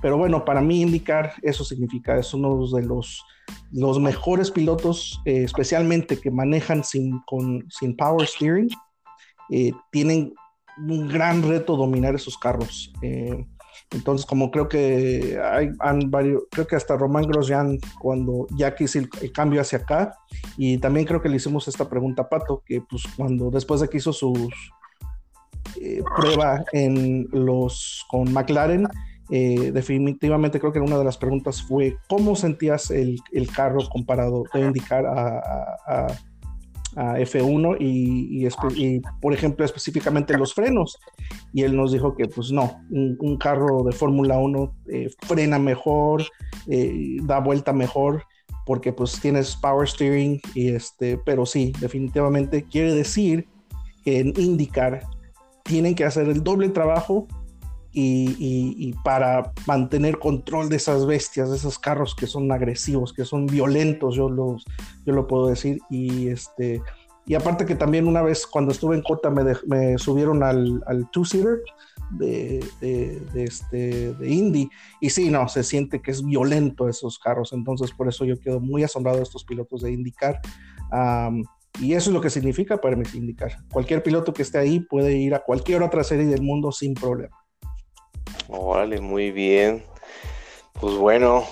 [0.00, 3.22] Pero bueno, para mí indicar eso significa, es uno de los
[3.70, 8.68] los mejores pilotos, eh, especialmente que manejan sin, con, sin power steering,
[9.50, 10.34] eh, tienen
[10.78, 12.92] un gran reto dominar esos carros.
[13.02, 13.46] Eh,
[13.92, 18.98] entonces, como creo que hay han varios, creo que hasta Román Grosjean, cuando ya quiso
[18.98, 20.14] el, cambio hacia acá,
[20.56, 23.88] y también creo que le hicimos esta pregunta a Pato, que pues cuando después de
[23.88, 24.48] que hizo sus
[26.16, 28.86] prueba en los con McLaren,
[29.30, 34.44] eh, definitivamente creo que una de las preguntas fue cómo sentías el, el carro comparado
[34.52, 36.06] de indicar a,
[36.94, 40.98] F1 y, y, por ejemplo específicamente los frenos.
[41.52, 46.24] Y él nos dijo que pues no, un, carro de Fórmula 1 eh, frena mejor,
[46.68, 48.24] eh, da vuelta mejor
[48.64, 53.48] porque pues tienes power steering y este, pero sí, definitivamente quiere decir
[54.04, 55.00] que en indicar
[55.64, 57.26] tienen que hacer el doble trabajo
[57.92, 63.46] y, para mantener control de esas bestias, de esos carros que son agresivos, que son
[63.46, 64.64] violentos, yo, los,
[65.04, 65.78] yo lo puedo decir.
[65.90, 66.82] Y, este,
[67.26, 71.08] y aparte que también una vez cuando estuve en Cota me, me subieron al, al
[71.10, 71.60] two-seater
[72.10, 74.68] de, de, este, de Indy
[75.00, 78.60] y sí, no, se siente que es violento esos carros, entonces por eso yo quedo
[78.60, 80.40] muy asombrado de estos pilotos de IndyCar.
[81.80, 83.52] y eso es lo que significa para mí indicar.
[83.70, 87.41] Cualquier piloto que esté ahí puede ir a cualquier otra serie del mundo sin problema.
[88.54, 89.82] Órale, muy bien.
[90.78, 91.46] Pues bueno,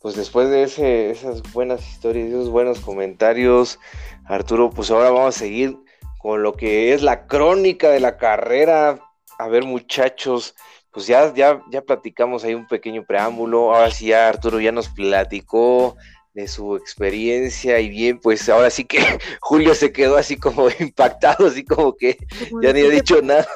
[0.00, 3.78] pues después de ese, esas buenas historias, esos buenos comentarios,
[4.24, 5.76] Arturo, pues ahora vamos a seguir
[6.18, 8.98] con lo que es la crónica de la carrera.
[9.38, 10.54] A ver, muchachos,
[10.90, 13.74] pues ya, ya, ya platicamos ahí un pequeño preámbulo.
[13.74, 15.96] Ahora sí, ya Arturo ya nos platicó
[16.32, 18.98] de su experiencia y bien, pues ahora sí que
[19.40, 22.16] Julio se quedó así como impactado, así como que
[22.62, 23.46] ya ni ha dicho nada.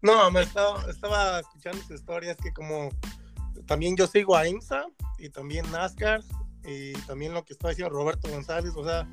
[0.00, 2.90] No, me estaba, estaba escuchando su historia, es que como
[3.66, 4.86] también yo sigo a IMSA
[5.18, 6.20] y también NASCAR
[6.64, 9.08] y también lo que estaba diciendo Roberto González, o sea,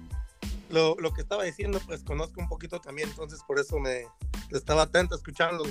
[0.70, 4.06] lo, lo, que estaba diciendo pues conozco un poquito también, entonces por eso me
[4.52, 5.64] estaba atento a escucharlo.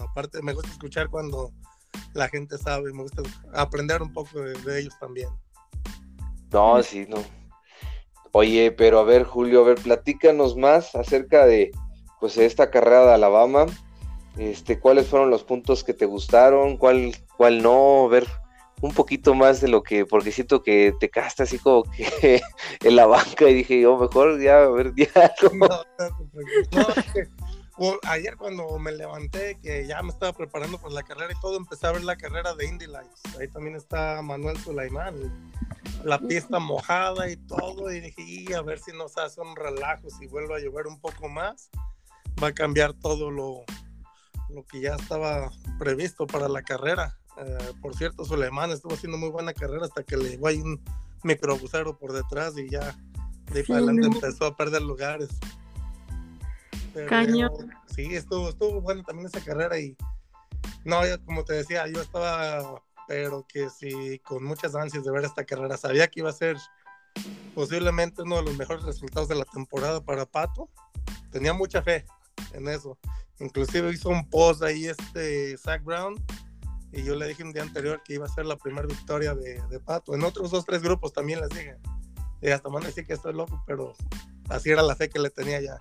[0.00, 1.52] Aparte me gusta escuchar cuando
[2.14, 5.28] la gente sabe, me gusta aprender un poco de, ellos también.
[6.52, 7.22] No, sí, no.
[8.32, 11.70] Oye, pero a ver, Julio, a ver, platícanos más acerca de
[12.20, 13.66] pues esta carrera de Alabama
[14.38, 18.26] este, cuáles fueron los puntos que te gustaron, cuál, cuál no, ver
[18.80, 22.42] un poquito más de lo que, porque siento que te quedaste así como que
[22.80, 25.08] en la banca y dije yo, mejor ya, a ver, ya.
[27.76, 31.56] No, ayer cuando me levanté, que ya me estaba preparando para la carrera y todo,
[31.56, 33.20] empecé a ver la carrera de Indy Lights.
[33.40, 35.16] Ahí también está Manuel Sulaimán,
[36.04, 40.08] la pista mojada y todo, y dije, y a ver si nos hace un relajo,
[40.08, 41.68] si vuelve a llover un poco más,
[42.40, 43.64] va a cambiar todo lo,
[44.54, 47.18] lo que ya estaba previsto para la carrera.
[47.38, 50.80] Eh, por cierto, Suleiman estuvo haciendo muy buena carrera hasta que le llegó ahí un
[51.22, 52.96] microbusero por detrás y ya
[53.52, 55.30] de ahí para adelante empezó a perder lugares.
[57.08, 57.50] Caño.
[57.94, 59.96] Sí, estuvo, estuvo buena también esa carrera y
[60.84, 65.44] no, como te decía, yo estaba, pero que sí, con muchas ansias de ver esta
[65.44, 65.76] carrera.
[65.76, 66.56] Sabía que iba a ser
[67.54, 70.68] posiblemente uno de los mejores resultados de la temporada para Pato.
[71.30, 72.04] Tenía mucha fe
[72.52, 72.98] en eso.
[73.40, 76.14] Inclusive hizo un post ahí este Zach Brown
[76.92, 79.60] Y yo le dije un día anterior que iba a ser la primera victoria de,
[79.68, 80.14] de Pato.
[80.14, 81.76] En otros dos, tres grupos también les dije.
[82.40, 83.94] Y hasta van a decir que estoy loco, pero
[84.48, 85.78] así era la fe que le tenía ya.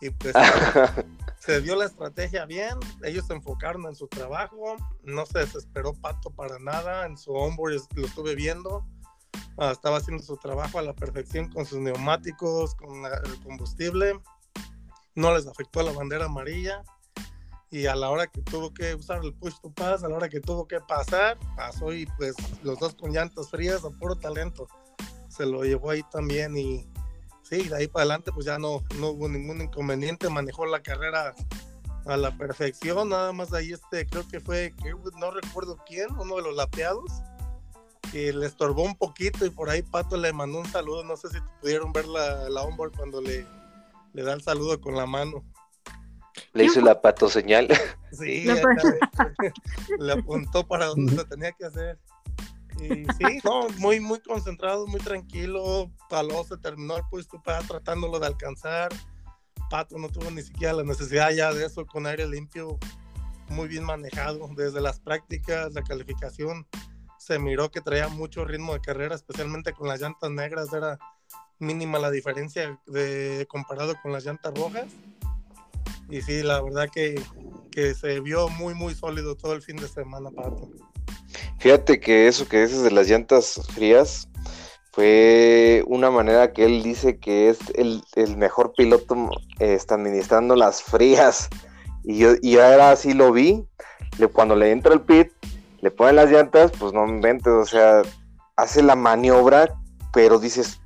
[0.00, 0.34] Y pues
[1.38, 6.30] se dio la estrategia bien, ellos se enfocaron en su trabajo, no se desesperó Pato
[6.30, 8.84] para nada, en su onboard lo estuve viendo,
[9.58, 14.20] ah, estaba haciendo su trabajo a la perfección con sus neumáticos, con la- el combustible,
[15.14, 16.82] no les afectó la bandera amarilla.
[17.70, 20.28] Y a la hora que tuvo que usar el push to pass, a la hora
[20.28, 24.68] que tuvo que pasar, pasó y pues los dos con llantas frías a puro talento,
[25.28, 26.86] se lo llevó ahí también y
[27.42, 31.34] sí, de ahí para adelante pues ya no, no hubo ningún inconveniente, manejó la carrera
[32.04, 34.74] a la perfección, nada más ahí este, creo que fue,
[35.18, 37.10] no recuerdo quién, uno de los lapeados,
[38.10, 41.30] que le estorbó un poquito y por ahí Pato le mandó un saludo, no sé
[41.30, 43.46] si pudieron ver la, la onboard cuando le,
[44.12, 45.44] le da el saludo con la mano.
[46.52, 47.68] Le hizo la pato señal.
[48.12, 48.82] Sí, No, acá
[49.38, 49.52] le,
[49.98, 51.98] le apuntó para donde se tenía que hacer.
[52.78, 55.90] Y sí, no, muy, muy concentrado, muy tranquilo.
[56.10, 58.90] Paló se terminó el puesto para tratándolo de alcanzar.
[59.70, 62.78] Pato no tuvo ni siquiera la necesidad ya de eso con aire limpio,
[63.48, 64.46] muy bien manejado.
[64.54, 66.66] Desde las prácticas, la calificación,
[67.16, 70.70] se miró que traía mucho ritmo de carrera, especialmente con las llantas negras.
[70.74, 70.98] Era
[71.62, 74.86] mínima la diferencia de, comparado con las llantas rojas.
[76.10, 77.20] Y sí, la verdad que,
[77.70, 80.30] que se vio muy, muy sólido todo el fin de semana.
[81.58, 84.28] Fíjate que eso que dices de las llantas frías
[84.90, 90.54] fue una manera que él dice que es el, el mejor piloto eh, está administrando
[90.54, 91.48] las frías.
[92.04, 93.64] Y yo y ahora sí lo vi.
[94.34, 95.32] Cuando le entra el pit,
[95.80, 98.02] le ponen las llantas, pues no inventes, o sea,
[98.56, 99.80] hace la maniobra,
[100.12, 100.81] pero dices,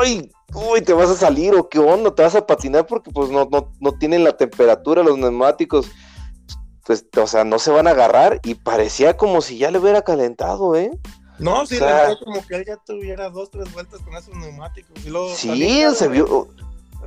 [0.00, 0.30] ¡ay!
[0.54, 0.80] ¡Uy!
[0.82, 2.14] ¿Te vas a salir o qué onda?
[2.14, 2.86] ¿Te vas a patinar?
[2.86, 5.86] Porque pues no, no, no tienen la temperatura los neumáticos.
[6.86, 10.00] Pues, o sea, no se van a agarrar y parecía como si ya le hubiera
[10.02, 10.90] calentado, ¿eh?
[11.38, 15.04] No, sí, O sea- como que él ya tuviera dos, tres vueltas con esos neumáticos.
[15.04, 16.48] Y luego Sí, se vio.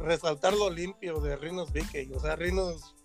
[0.04, 2.12] Resaltar lo limpio de Rinos Vickey.
[2.14, 2.96] O sea, Rinos,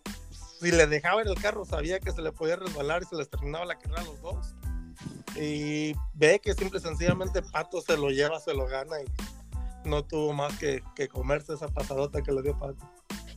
[0.61, 3.29] si le dejaba en el carro, sabía que se le podía resbalar y se les
[3.29, 4.55] terminaba la carrera a los dos.
[5.35, 9.05] Y ve que simple y sencillamente Pato se lo lleva, se lo gana y
[9.87, 12.87] no tuvo más que, que comerse esa pasadota que le dio Pato.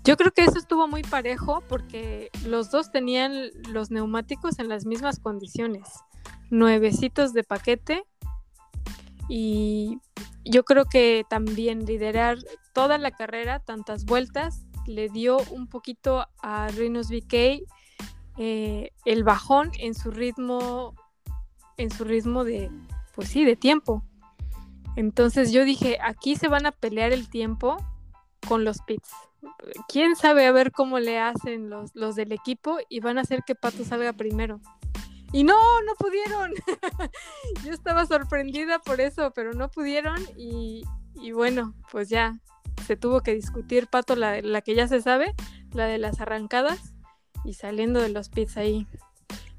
[0.03, 4.85] Yo creo que eso estuvo muy parejo porque los dos tenían los neumáticos en las
[4.85, 5.87] mismas condiciones.
[6.49, 8.03] Nuevecitos de paquete.
[9.27, 9.99] Y
[10.43, 12.37] yo creo que también liderar
[12.73, 17.61] toda la carrera, tantas vueltas, le dio un poquito a Rinos VK
[18.41, 20.95] eh, el bajón en su ritmo,
[21.75, 22.71] en su ritmo de,
[23.13, 24.03] pues sí, de tiempo.
[24.95, 27.77] Entonces yo dije, aquí se van a pelear el tiempo
[28.47, 29.09] con los pits
[29.87, 33.43] quién sabe a ver cómo le hacen los, los del equipo y van a hacer
[33.45, 34.59] que Pato salga primero.
[35.31, 36.53] Y no, no pudieron.
[37.65, 40.83] Yo estaba sorprendida por eso, pero no pudieron y,
[41.15, 42.39] y bueno, pues ya
[42.87, 45.35] se tuvo que discutir Pato la, la que ya se sabe,
[45.73, 46.93] la de las arrancadas
[47.45, 48.87] y saliendo de los pits ahí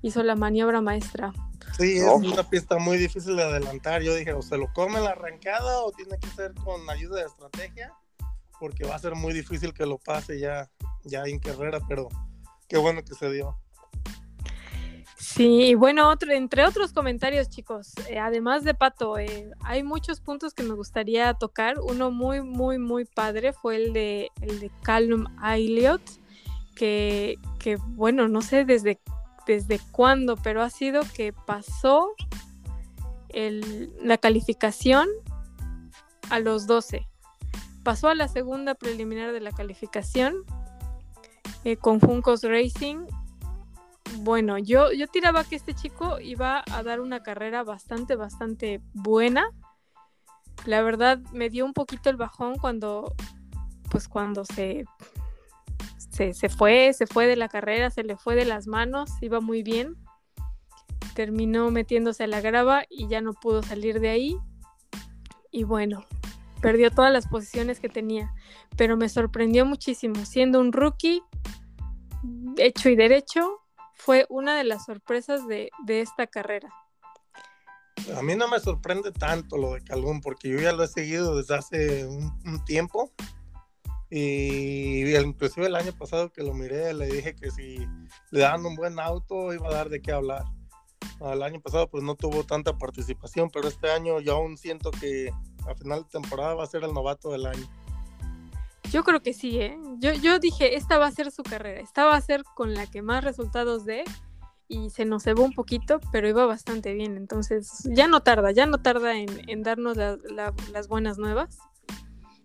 [0.03, 1.33] hizo la maniobra maestra.
[1.76, 4.02] Sí, es una pista muy difícil de adelantar.
[4.02, 7.26] Yo dije, o se lo come la arrancada o tiene que ser con ayuda de
[7.26, 7.92] estrategia,
[8.59, 10.70] porque va a ser muy difícil que lo pase ya,
[11.04, 12.09] ya en carrera, pero
[12.68, 13.56] qué bueno que se dio.
[15.20, 20.20] Sí, y bueno, otro, entre otros comentarios, chicos, eh, además de Pato, eh, hay muchos
[20.20, 21.78] puntos que me gustaría tocar.
[21.78, 26.02] Uno muy, muy, muy padre fue el de, el de Callum Elliott,
[26.74, 28.98] que, que, bueno, no sé desde,
[29.50, 32.14] desde cuándo, pero ha sido que pasó
[33.32, 35.08] la calificación
[36.30, 37.06] a los 12.
[37.84, 40.34] Pasó a la segunda preliminar de la calificación
[41.64, 43.06] eh, con Juncos Racing
[44.18, 49.50] bueno, yo, yo tiraba que este chico iba a dar una carrera bastante, bastante buena.
[50.66, 53.14] La verdad me dio un poquito el bajón cuando,
[53.90, 54.84] pues cuando se,
[56.11, 59.40] se, se fue, se fue de la carrera, se le fue de las manos, iba
[59.40, 59.96] muy bien.
[61.14, 64.37] Terminó metiéndose a la grava y ya no pudo salir de ahí.
[65.51, 66.05] Y bueno,
[66.61, 68.33] perdió todas las posiciones que tenía.
[68.77, 71.23] Pero me sorprendió muchísimo, siendo un rookie,
[72.57, 73.61] hecho y derecho,
[73.94, 76.73] fue una de las sorpresas de, de esta carrera.
[78.16, 81.37] A mí no me sorprende tanto lo de Calum, porque yo ya lo he seguido
[81.37, 83.12] desde hace un, un tiempo.
[84.11, 87.79] Y inclusive el año pasado que lo miré, le dije que si
[88.31, 90.44] le daban un buen auto iba a dar de qué hablar.
[91.20, 95.31] El año pasado pues no tuvo tanta participación, pero este año yo aún siento que
[95.68, 97.68] a final de temporada va a ser el novato del año.
[98.90, 99.79] Yo creo que sí, ¿eh?
[99.99, 102.87] Yo, yo dije, esta va a ser su carrera, esta va a ser con la
[102.88, 104.03] que más resultados dé.
[104.73, 107.16] y se nos cebó un poquito, pero iba bastante bien.
[107.16, 111.59] Entonces, ya no tarda, ya no tarda en, en darnos la- la- las buenas nuevas.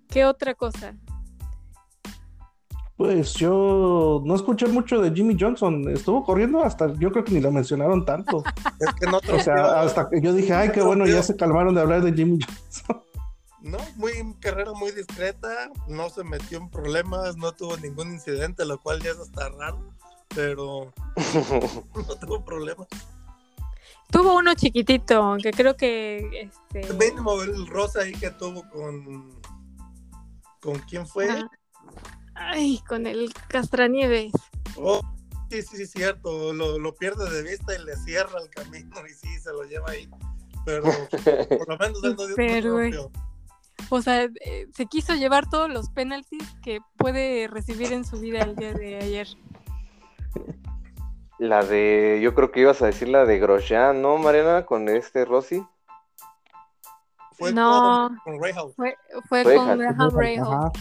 [0.09, 0.95] ¿Qué otra cosa?
[2.97, 5.89] Pues yo no escuché mucho de Jimmy Johnson.
[5.89, 8.43] Estuvo corriendo hasta, yo creo que ni lo mencionaron tanto.
[8.79, 11.75] Es que no O sea, hasta que yo dije, ay, qué bueno, ya se calmaron
[11.75, 13.01] de hablar de Jimmy Johnson.
[13.61, 18.79] No, muy carrera muy discreta, no se metió en problemas, no tuvo ningún incidente, lo
[18.79, 19.79] cual ya es hasta raro,
[20.35, 20.93] pero
[21.95, 22.85] no tuvo problemas.
[24.11, 29.31] Tuvo uno chiquitito, que creo que este Mínimo el rosa ahí que tuvo con
[30.61, 31.27] con quién fue.
[31.27, 31.49] ajá.
[32.35, 34.33] Ay, con el Castranieves.
[34.77, 35.01] Oh,
[35.49, 39.13] sí, sí, sí, cierto, lo, lo pierde de vista y le cierra el camino y
[39.13, 40.09] sí, se lo lleva ahí.
[40.65, 40.83] Pero
[41.57, 43.11] por lo menos él no dio Pero, propio.
[43.89, 48.39] O sea, eh, se quiso llevar todos los penaltis que puede recibir en su vida
[48.39, 49.27] el día de ayer.
[51.37, 54.65] La de, yo creo que ibas a decir la de Grosjean, ¿no, Mariana?
[54.65, 55.65] Con este Rossi.
[57.33, 58.09] Fue No.
[58.23, 58.73] con, con.
[58.73, 60.71] Fue, fue Fue con Graham Graham Rahal.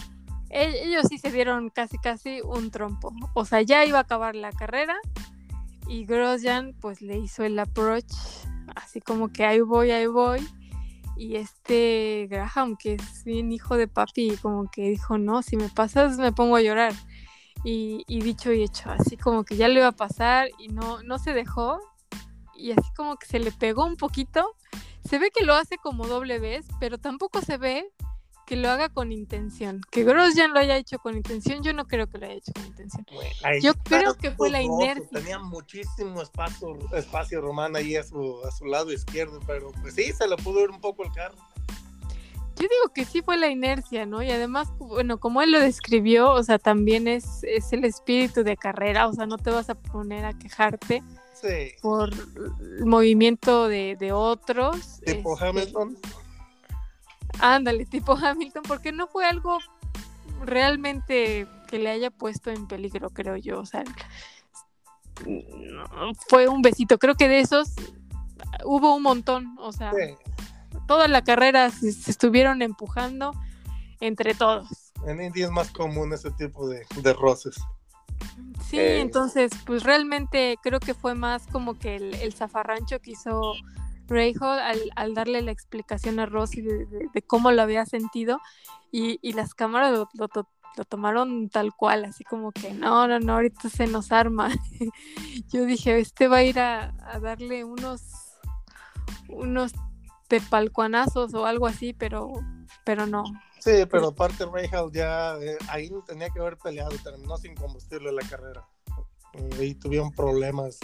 [0.49, 3.13] Ellos sí se dieron casi casi un trompo.
[3.33, 4.95] O sea, ya iba a acabar la carrera
[5.87, 8.11] y Grosjean pues le hizo el approach,
[8.75, 10.47] así como que ahí voy, ahí voy.
[11.17, 15.69] Y este Graham, que es bien hijo de papi, como que dijo, no, si me
[15.69, 16.93] pasas me pongo a llorar.
[17.63, 21.01] Y, y dicho y hecho, así como que ya le iba a pasar y no,
[21.03, 21.79] no se dejó.
[22.53, 24.55] Y así como que se le pegó un poquito.
[25.07, 27.91] Se ve que lo hace como doble vez, pero tampoco se ve
[28.45, 29.81] que lo haga con intención.
[29.91, 32.65] Que Grosjean lo haya hecho con intención, yo no creo que lo haya hecho con
[32.65, 33.05] intención.
[33.61, 35.07] Yo creo que fue la inercia.
[35.11, 40.11] Tenía muchísimo espacio, espacio Román ahí a su, a su lado izquierdo, pero pues sí,
[40.13, 41.35] se le pudo ir un poco el carro.
[42.57, 44.23] Yo digo que sí fue la inercia, ¿no?
[44.23, 48.55] Y además, bueno, como él lo describió, o sea, también es, es el espíritu de
[48.55, 51.03] carrera, o sea, no te vas a poner a quejarte
[51.33, 55.01] Sí, por el movimiento de, de otros.
[55.05, 55.97] tipo este, Hamilton.
[57.39, 59.57] Ándale, tipo Hamilton, porque no fue algo
[60.43, 63.59] realmente que le haya puesto en peligro, creo yo.
[63.59, 63.83] O sea,
[65.25, 66.97] no, fue un besito.
[66.97, 67.73] Creo que de esos
[68.63, 69.55] hubo un montón.
[69.59, 70.15] O sea, Sí,
[70.87, 73.33] toda la carrera se, se estuvieron empujando
[74.01, 74.91] entre todos.
[75.07, 77.55] en India es más común ese tipo de, de roces.
[78.69, 78.99] Sí, Eh.
[79.01, 83.53] entonces, pues realmente creo que fue más como que el, el zafarrancho que hizo
[84.07, 88.39] Rahal al, al darle la explicación a Rossi de, cómo lo había sentido
[88.91, 93.07] y, y las cámaras lo, lo to- lo tomaron tal cual, así como que no,
[93.07, 94.49] no, no, ahorita se nos arma.
[95.53, 98.01] Yo dije, este va a ir a, darle unos,
[99.29, 99.71] unos
[100.27, 102.33] tepalcuanazos o algo así, pero,
[102.83, 103.23] pero no.
[103.59, 108.27] Sí, pero aparte Rahal ya eh, ahí tenía que haber peleado, terminó sin combustible la
[108.27, 108.67] carrera.
[109.33, 110.79] Eh, Ahí tuvieron problemas,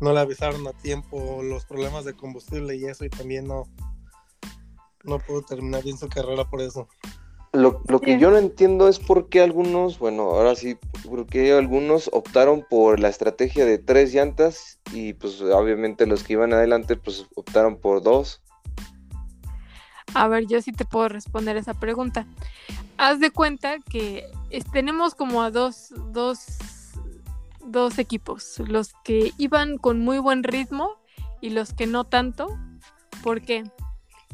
[0.00, 3.64] no le avisaron a tiempo los problemas de combustible y eso, y también no,
[5.04, 6.88] no pudo terminar bien su carrera por eso.
[7.52, 10.76] Lo, lo que yo no entiendo es por qué algunos, bueno, ahora sí,
[11.08, 16.32] por qué algunos optaron por la estrategia de tres llantas y pues obviamente los que
[16.32, 18.42] iban adelante pues optaron por dos.
[20.14, 22.26] A ver, yo sí te puedo responder esa pregunta.
[22.96, 24.24] Haz de cuenta que
[24.72, 26.44] tenemos como a dos, dos,
[27.74, 30.96] dos equipos, los que iban con muy buen ritmo
[31.42, 32.48] y los que no tanto.
[33.22, 33.64] ¿Por qué?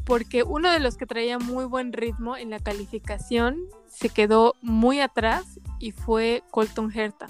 [0.05, 5.01] Porque uno de los que traía muy buen ritmo en la calificación se quedó muy
[5.01, 7.27] atrás y fue Colton Herta.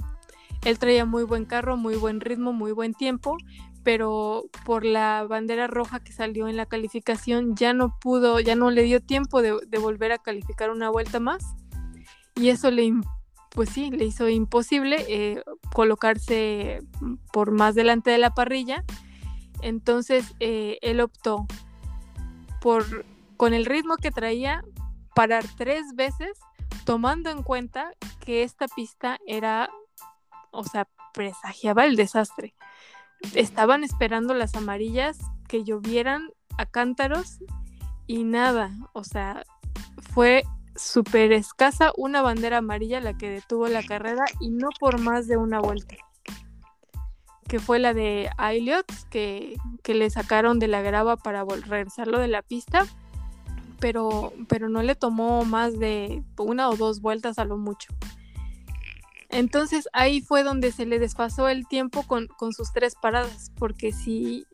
[0.64, 3.38] Él traía muy buen carro, muy buen ritmo, muy buen tiempo,
[3.84, 8.70] pero por la bandera roja que salió en la calificación ya no pudo, ya no
[8.70, 11.44] le dio tiempo de, volver a calificar una vuelta más
[12.36, 12.94] y eso le,
[13.52, 16.82] pues sí, le hizo imposible eh, colocarse
[17.32, 18.84] por más delante de la parrilla.
[19.62, 21.46] Entonces eh, él optó
[22.62, 23.06] por,
[23.38, 24.64] con el ritmo que traía,
[25.14, 26.40] parar tres veces,
[26.86, 29.70] tomando en cuenta que esta pista era,
[30.52, 32.56] o sea, presagiaba el desastre
[33.36, 37.40] estaban esperando las amarillas que llovieran a cántaros
[38.08, 39.44] y nada, o sea,
[40.14, 40.44] fue
[40.76, 45.38] súper escasa una bandera amarilla la que detuvo la carrera y no por más de
[45.38, 45.96] una vuelta.
[47.48, 52.30] Que fue la de Elliot, que, que le sacaron de la grava para regresarlo de
[52.30, 52.86] la pista,
[53.80, 57.94] pero, pero no le tomó más de una o dos vueltas a lo mucho.
[59.30, 63.92] Entonces ahí fue donde se le desfasó el tiempo con, con sus tres paradas, porque
[63.92, 64.46] si,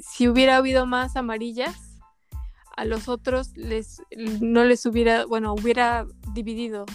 [0.00, 1.91] si hubiera habido más amarillas,
[2.76, 4.02] a los otros les,
[4.40, 6.86] no les hubiera, bueno, hubiera dividido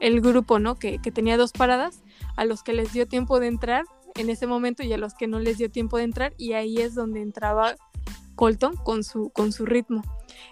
[0.00, 0.76] el, grupo, ¿no?
[0.76, 2.02] Que, que tenía dos paradas,
[2.36, 3.84] a los que les dio tiempo de entrar,
[4.18, 6.78] en ese momento y a los que no les dio tiempo de entrar y ahí
[6.78, 7.76] es donde entraba
[8.34, 10.02] Colton con su, con su ritmo.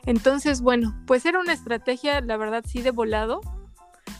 [0.04, 3.40] Entonces, bueno, pues era una estrategia, la verdad, sí de volado,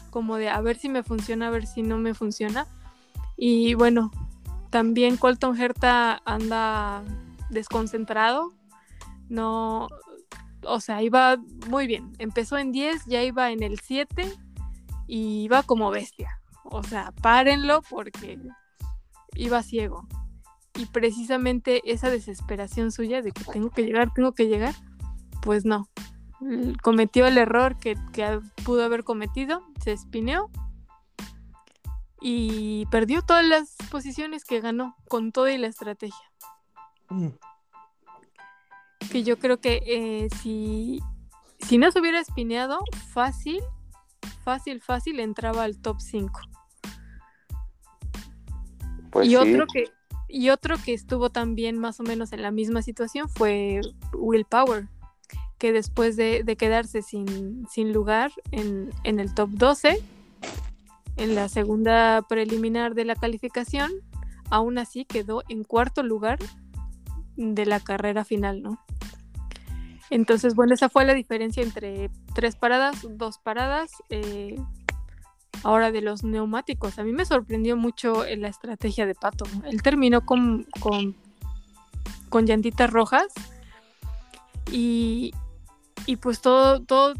[0.09, 2.67] como de a ver si me funciona, a ver si no me funciona.
[3.35, 4.11] Y bueno,
[4.69, 7.03] también Colton Herta anda
[7.49, 8.53] desconcentrado,
[9.29, 9.87] no,
[10.63, 11.37] o sea, iba
[11.69, 12.13] muy bien.
[12.19, 14.31] Empezó en 10, ya iba en el 7
[15.07, 16.41] y iba como bestia.
[16.63, 18.39] O sea, párenlo porque
[19.35, 20.07] iba ciego.
[20.75, 24.75] Y precisamente esa desesperación suya de que tengo que llegar, tengo que llegar,
[25.41, 25.87] pues no.
[26.83, 27.97] Cometió el error que,
[28.63, 30.51] pudo haber cometido, se espineó
[32.21, 36.31] y perdió todas las posiciones que ganó con toda y la estrategia.
[37.09, 37.29] Mm
[39.07, 41.01] que yo creo que eh, si,
[41.59, 42.79] si no se hubiera espineado,
[43.13, 43.61] fácil,
[44.43, 46.39] fácil, fácil entraba al top 5.
[49.11, 49.85] Pues y otro que
[50.29, 53.79] y otro que estuvo también más o menos en la misma situación fue
[54.13, 54.87] Will Power,
[55.57, 60.03] que después de, quedarse sin, sin lugar en, en, el top 12,
[61.15, 63.91] en la segunda preliminar de la calificación,
[64.49, 66.39] aún así quedó en cuarto lugar
[67.37, 68.79] de la carrera final, ¿no?
[70.09, 73.91] Entonces, bueno, esa fue la diferencia entre tres paradas, dos paradas.
[74.09, 74.57] Eh,
[75.63, 76.99] ahora de los neumáticos.
[76.99, 79.45] A mí me sorprendió mucho la estrategia de Pato.
[79.65, 81.15] Él terminó con, con,
[82.29, 83.27] con llantitas rojas
[84.71, 85.33] y,
[86.05, 87.13] y pues todo, todo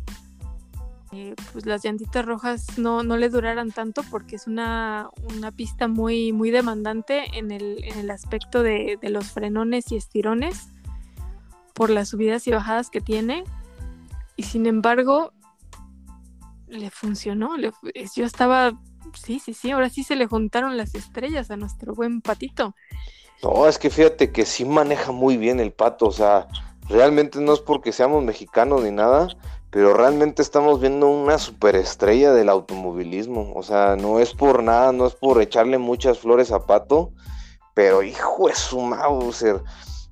[1.14, 5.88] eh, pues las llantitas rojas no, no, le duraran tanto porque es una, una pista
[5.88, 10.68] muy, muy demandante en el, en el aspecto de, de, los frenones y estirones
[11.78, 13.44] por las subidas y bajadas que tiene.
[14.36, 15.32] Y sin embargo,
[16.68, 17.52] le funcionó.
[17.58, 18.74] yo estaba,
[19.14, 22.74] sí, sí, sí, ahora sí se le juntaron las estrellas a nuestro buen patito.
[23.44, 26.48] No, es que fíjate que sí maneja muy bien el pato, o sea,
[26.90, 29.28] realmente no es porque seamos mexicanos ni nada,
[29.70, 35.06] pero realmente estamos viendo una superestrella del automovilismo, o sea, no es por nada, no
[35.06, 37.12] es por echarle muchas flores a pato,
[37.76, 39.62] pero hijo es su Mauser,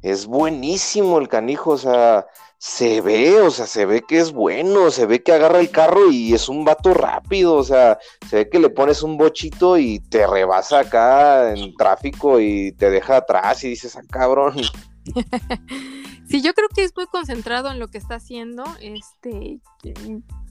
[0.06, 2.28] es buenísimo el canijo, o sea,
[2.60, 6.12] se ve, o sea, se ve que es bueno, se ve que agarra el carro
[6.12, 7.98] y es un vato rápido, o sea,
[8.30, 12.92] se ve que le pones un bochito y te rebasa acá en tráfico y te
[12.92, 14.58] deja atrás y dices, ah, cabrón.
[16.28, 18.64] Sí, yo creo que es muy concentrado en lo que está haciendo.
[18.82, 19.60] Este,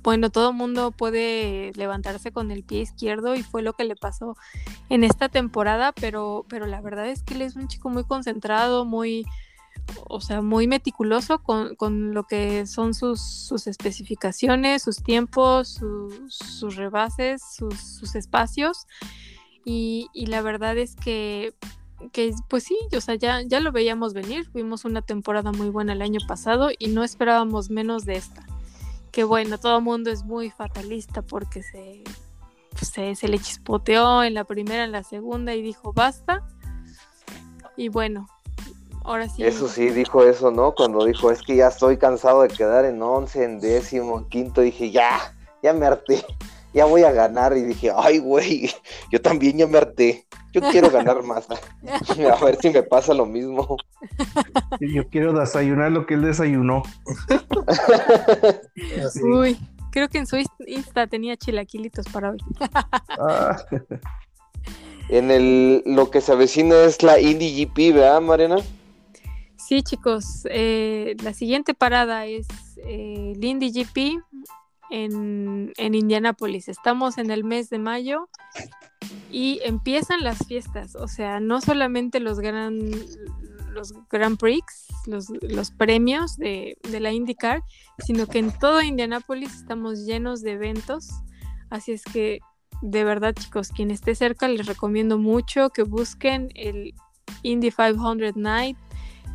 [0.04, 4.36] bueno, todo mundo puede levantarse con el pie izquierdo y fue lo que le pasó
[4.88, 8.84] en esta temporada, pero, pero la verdad es que él es un chico muy concentrado,
[8.84, 9.26] muy,
[10.08, 15.80] o sea, muy meticuloso con, lo que son sus, especificaciones, sus tiempos,
[16.28, 18.86] sus rebases, sus, espacios.
[19.64, 21.54] Y, la verdad es que,
[22.48, 24.50] pues sí, o sea, ya, ya lo veíamos venir.
[24.52, 28.44] Vimos una temporada muy buena el año pasado y no esperábamos menos de esta.
[29.10, 32.02] Que bueno, todo el mundo es muy fatalista porque se,
[32.80, 36.42] se, se le chispoteó en la primera, en la segunda y dijo basta.
[37.76, 38.28] Y bueno,
[39.04, 39.44] Ahora sí.
[39.44, 40.74] Eso sí, dijo eso, ¿no?
[40.74, 44.62] Cuando dijo, es que ya estoy cansado de quedar en once, en décimo, en quinto,
[44.62, 46.24] dije, ya, ya me harté,
[46.74, 47.56] ya voy a ganar.
[47.56, 48.70] Y dije, ay, güey,
[49.10, 51.46] yo también ya me harté, yo quiero ganar más.
[51.50, 53.76] a ver si me pasa lo mismo.
[54.80, 56.82] Yo quiero desayunar lo que él desayunó.
[59.22, 59.58] Uy,
[59.90, 62.38] creo que en su Insta tenía chilaquilitos para hoy.
[63.16, 63.56] Ah.
[65.10, 68.56] En el, lo que se avecina es la Indie GP, ¿verdad, Mariana?
[69.56, 72.46] Sí, chicos, eh, la siguiente parada es
[72.86, 74.22] eh, Lindy GP
[74.94, 76.68] en, en Indianápolis.
[76.68, 78.28] Estamos en el mes de mayo
[79.30, 82.78] y empiezan las fiestas, o sea, no solamente los gran
[83.72, 84.62] los Grand Prix,
[85.06, 87.64] los, los premios de, de, la IndyCar,
[87.98, 91.08] sino que en todo Indianápolis estamos llenos de eventos.
[91.70, 92.38] Así es que,
[92.82, 96.94] de verdad, chicos, quien esté cerca, les recomiendo mucho que busquen el
[97.42, 98.76] Indy 500 Night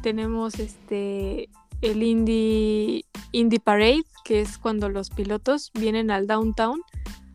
[0.01, 1.49] tenemos este
[1.81, 6.81] el Indy, Indy Parade, que es cuando los pilotos vienen al downtown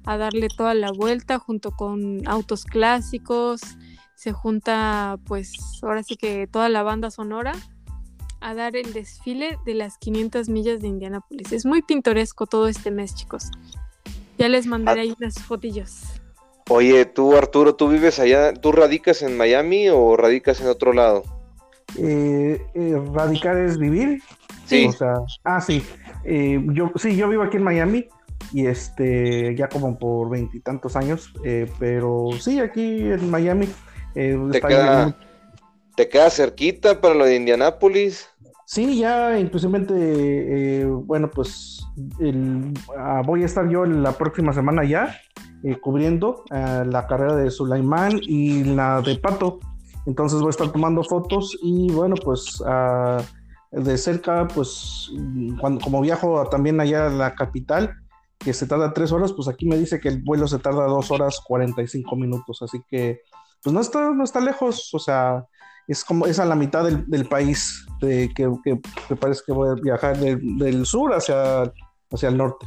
[0.05, 3.61] a darle toda la vuelta junto con autos clásicos.
[4.15, 7.53] Se junta, pues, ahora sí que toda la banda sonora
[8.41, 11.53] a dar el desfile de las 500 millas de Indianapolis.
[11.53, 13.51] Es muy pintoresco todo este mes, chicos.
[14.37, 16.03] Ya les mandaré ahí unas fotillos.
[16.69, 18.53] Oye, tú, Arturo, ¿tú vives allá?
[18.53, 21.23] ¿Tú radicas en Miami o radicas en otro lado?
[21.99, 24.23] Eh, eh, radicar es vivir.
[24.67, 24.87] Sí.
[24.87, 25.15] O sea,
[25.45, 25.83] ah, sí.
[26.25, 28.07] Eh, yo, sí, yo vivo aquí en Miami
[28.53, 31.33] y este, ya como por veintitantos años,
[31.79, 33.69] pero sí, aquí en Miami.
[34.15, 35.17] Eh, ¿Te queda,
[35.97, 38.29] ¿Te queda cerquita para lo de Indianápolis?
[38.67, 41.85] Sí, ya inclusivemente, eh, bueno, pues
[42.19, 45.15] el- ah, voy a estar yo la próxima semana ya
[45.63, 49.61] eh, cubriendo ah, la carrera de Sulaimán y la de Pato.
[50.07, 53.23] Entonces voy a estar tomando fotos y bueno, pues ah,
[53.73, 55.11] de cerca, pues
[55.61, 57.95] cuando, como viajo también allá a la capital,
[58.39, 61.11] que se tarda tres horas, pues aquí me dice que el vuelo se tarda dos
[61.11, 63.21] horas 45 minutos, así que
[63.63, 65.47] pues no está, no está lejos, o sea,
[65.89, 69.53] es como es a la mitad del, del país de, que, que, que parece que
[69.53, 71.73] voy a viajar del, del sur hacia,
[72.11, 72.67] hacia el norte.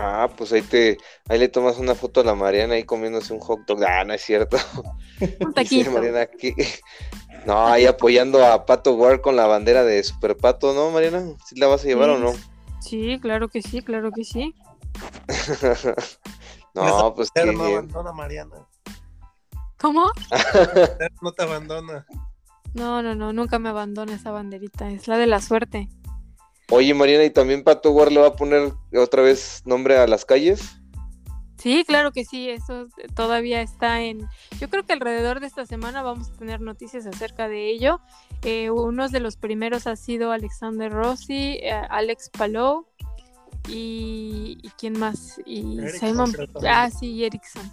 [0.00, 0.96] Ah, pues ahí te,
[1.28, 3.82] ahí le tomas una foto a la Mariana ahí comiéndose un hot dog.
[3.84, 4.56] Ah, no es cierto.
[5.20, 5.90] Un Dice taquito.
[5.90, 6.54] Mariana aquí.
[7.44, 11.24] No, ahí apoyando a Pato Ward con la bandera de Super Pato, ¿no, Mariana?
[11.44, 12.32] ¿Sí la vas a llevar o no?
[12.80, 14.54] Sí, claro que sí, claro que sí.
[16.74, 17.78] no, pues qué no bien.
[17.78, 18.68] abandona, Mariana.
[19.80, 20.12] ¿Cómo?
[21.22, 22.06] No te abandona.
[22.74, 24.90] No, no, no, nunca me abandona esa banderita.
[24.90, 25.88] Es la de la suerte.
[26.70, 30.24] Oye, Mariana, ¿y también Pato Ward le va a poner otra vez nombre a las
[30.24, 30.78] calles?
[31.56, 34.28] Sí, claro que sí, eso todavía está en...
[34.60, 38.00] Yo creo que alrededor de esta semana vamos a tener noticias acerca de ello.
[38.42, 42.86] Eh, unos de los primeros ha sido Alexander Rossi, eh, Alex Palou
[43.68, 46.32] y, y quién más y Simon
[46.66, 47.70] ah sí y Ericsson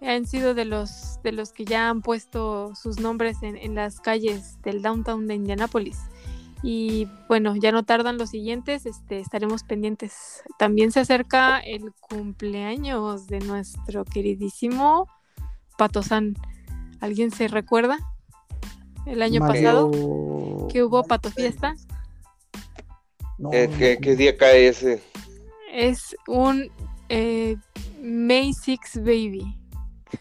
[0.00, 4.00] han sido de los de los que ya han puesto sus nombres en, en las
[4.00, 5.98] calles del downtown de Indianápolis
[6.62, 10.42] y bueno ya no tardan los siguientes este estaremos pendientes.
[10.58, 15.06] También se acerca el cumpleaños de nuestro queridísimo
[15.76, 16.34] Patozán
[17.00, 17.98] alguien se recuerda
[19.06, 21.74] el año Mario- pasado que hubo Pato Fiesta.
[23.38, 25.00] No, ¿Qué, día cae ese?
[25.72, 26.68] es un
[27.08, 27.56] eh,
[28.02, 29.56] May 6 Baby.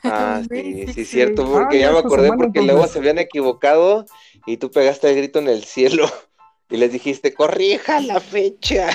[0.03, 4.05] Ah, sí, sí, cierto, porque Ah, ya me acordé porque luego se habían equivocado
[4.47, 6.09] y tú pegaste el grito en el cielo
[6.69, 8.89] y les dijiste, corrija la fecha.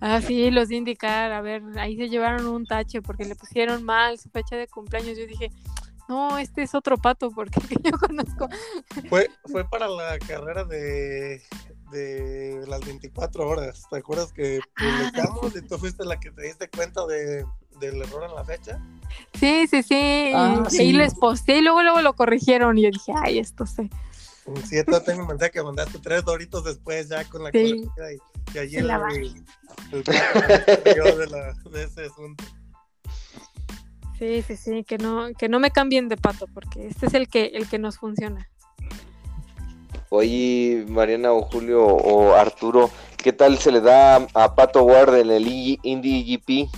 [0.00, 1.32] Ah, sí, los de indicar.
[1.32, 5.16] A ver, ahí se llevaron un tache porque le pusieron mal su fecha de cumpleaños.
[5.18, 5.50] Yo dije,
[6.08, 8.48] no, este es otro pato porque yo conozco.
[9.08, 11.42] Fue, fue para la carrera de,
[11.90, 13.86] de las 24 horas.
[13.90, 17.44] ¿Te acuerdas que Ah, publicamos y tú fuiste la que te diste cuenta de,
[17.80, 18.80] del error en la fecha?
[19.34, 20.30] Sí, sí, sí.
[20.34, 20.82] Ah, y sí.
[20.82, 22.78] ahí les posté y luego, luego lo corrigieron.
[22.78, 23.90] Y yo dije, ay, esto sé.
[24.64, 27.84] Sí, yo tengo un mensaje que mandaste tres doritos después ya con la Sí.
[28.54, 29.08] y, y allí el, va.
[29.12, 29.44] el,
[29.92, 32.44] el de, la- de ese asunto.
[34.18, 37.28] Sí, sí, sí, que no, que no me cambien de pato porque este es el
[37.28, 38.48] que, el que nos funciona.
[40.08, 45.30] Oye, Mariana o Julio o Arturo, ¿qué tal se le da a Pato Ward en
[45.30, 45.46] el
[45.82, 46.70] Indie GP?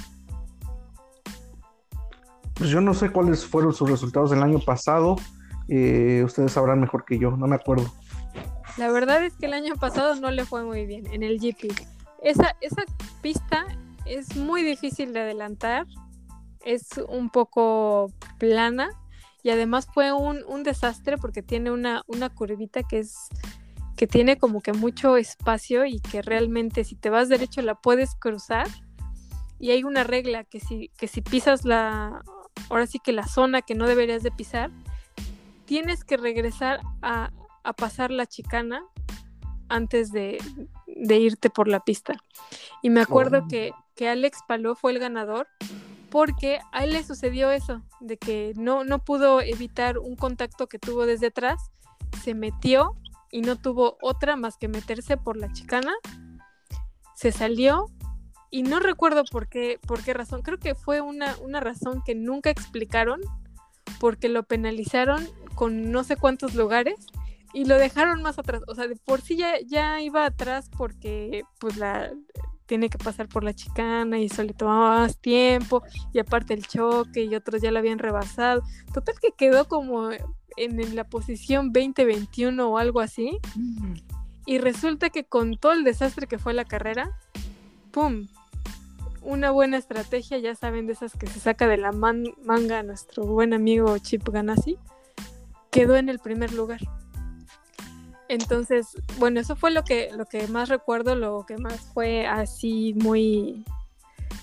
[2.55, 5.17] Pues yo no sé cuáles fueron sus resultados del año pasado.
[5.69, 7.93] Eh, ustedes sabrán mejor que yo, no me acuerdo.
[8.77, 11.73] La verdad es que el año pasado no le fue muy bien en el GP.
[12.23, 12.85] Esa, esa
[13.23, 13.67] pista
[14.05, 15.87] es muy difícil de adelantar,
[16.65, 18.91] es un poco plana
[19.43, 23.29] y además fue un, un desastre porque tiene una, una curvita que es
[23.97, 28.15] que tiene como que mucho espacio y que realmente si te vas derecho la puedes
[28.15, 28.69] cruzar
[29.59, 32.23] y hay una regla que si, que si pisas la,
[32.71, 34.71] ahora sí que la zona que no deberías de pisar,
[35.69, 37.31] tienes que regresar a,
[37.63, 38.83] a pasar la chicana
[39.69, 40.39] antes de,
[40.87, 42.15] de irte por la pista.
[42.83, 43.49] Y me acuerdo Oh.
[43.49, 45.47] que, que Alex Paló fue el ganador
[46.09, 50.79] porque a él le sucedió eso, de que no, no pudo evitar un contacto que
[50.79, 51.71] tuvo desde atrás,
[52.23, 52.97] se metió
[53.31, 55.93] y no tuvo otra más que meterse por la chicana,
[57.15, 57.91] se salió
[58.51, 62.15] y no recuerdo por qué, por qué razón, creo que fue una, una razón que
[62.15, 63.21] nunca explicaron,
[64.01, 65.29] porque lo penalizaron
[65.59, 66.95] con no sé cuántos lugares
[67.53, 68.63] y lo dejaron más atrás.
[68.69, 72.13] O sea, de por sí ya, ya iba atrás porque pues la
[72.67, 75.83] tiene que pasar por la chicana y eso le tomaba más tiempo
[76.13, 78.63] y aparte el choque y otros ya lo habían rebasado.
[78.95, 80.11] Total que quedó como
[80.57, 83.41] en, la posición 20-21 o algo así.
[84.47, 87.19] Y resulta que con todo el desastre que fue la carrera,
[87.91, 88.29] ¡pum!
[89.23, 93.25] Una buena estrategia, ya saben, de esas que se saca de la man- manga nuestro
[93.25, 94.79] buen amigo Chip Ganassi,
[95.71, 96.81] quedó en el primer lugar.
[98.29, 98.89] Entonces,
[99.19, 103.65] bueno, eso fue lo que, lo que más recuerdo, lo que más fue así muy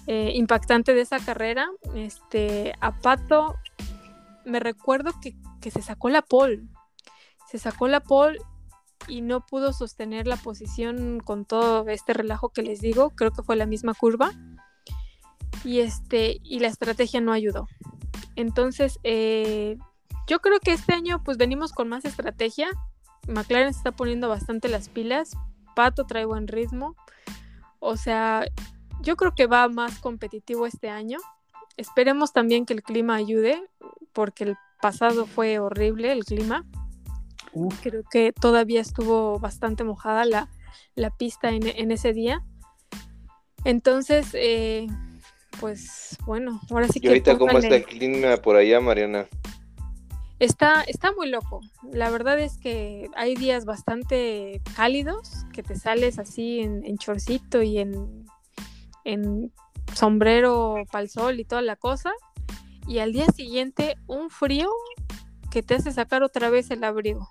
[0.07, 1.67] eh, impactante de esa carrera.
[1.93, 3.55] Este, a Pato,
[4.43, 6.63] me recuerdo que, que se sacó la pole.
[7.49, 8.39] Se sacó la pole
[9.07, 13.11] y no pudo sostener la posición con todo este relajo que les digo.
[13.11, 14.32] Creo que fue la misma curva.
[15.63, 17.67] Y este, y la estrategia no ayudó.
[18.36, 19.78] Entonces, eh,
[20.28, 22.69] yo creo que este año pues venimos con más estrategia.
[23.28, 25.32] McLaren se está poniendo bastante las pilas.
[25.76, 26.95] Pato trae buen ritmo.
[27.80, 28.45] O sea,
[29.01, 31.19] yo creo que va más competitivo este año.
[31.78, 33.61] Esperemos también que el clima ayude,
[34.13, 36.65] porque el pasado fue horrible el clima.
[37.82, 40.49] Creo que todavía estuvo bastante mojada la,
[40.95, 42.43] la pista en, en, ese día.
[43.63, 44.88] Entonces, eh,
[45.59, 47.07] pues bueno, ahora sí que...
[47.07, 49.28] ¿Y ahorita cómo está el clima por allá, Mariana?
[50.39, 51.61] Está, está muy loco.
[51.91, 57.79] La verdad es que hay días bastante cálidos, que te sales así en, chorcito y
[57.79, 58.25] en,
[59.05, 59.53] en
[59.93, 62.11] sombrero para el sol y toda la cosa.
[62.88, 64.69] Y al día siguiente un frío
[65.51, 67.29] que te hace sacar otra vez el abrigo.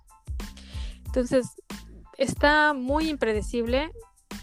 [1.05, 1.47] Entonces,
[2.17, 3.91] está muy impredecible.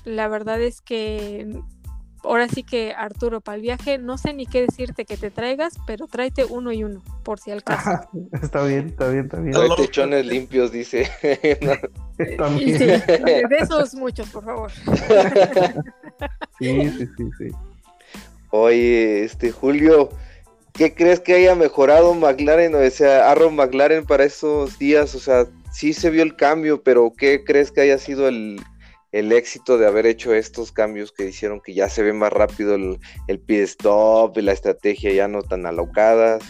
[0.05, 1.62] La verdad es que
[2.24, 5.74] ahora sí que Arturo, para el viaje, no sé ni qué decirte que te traigas,
[5.88, 7.89] pero tráete uno y uno, por si al caso.
[8.41, 9.55] está bien, está bien, está bien.
[9.55, 11.09] Hay techones limpios, dice.
[12.38, 12.78] También.
[12.78, 14.72] Sí, de esos muchos, por favor.
[16.59, 17.47] sí, sí, sí, sí.
[18.51, 20.09] Oye, este Julio,
[20.74, 22.76] ¿qué crees que haya mejorado McLaren?
[22.76, 27.13] O sea, Aaron McLaren para esos días, o sea, sí se vio el cambio, pero
[27.17, 28.61] ¿qué crees que haya sido el,
[29.12, 32.76] el éxito de haber hecho estos cambios que hicieron que ya se ve más rápido
[32.76, 36.43] el, el pit stop y la estrategia ya no tan alocadas.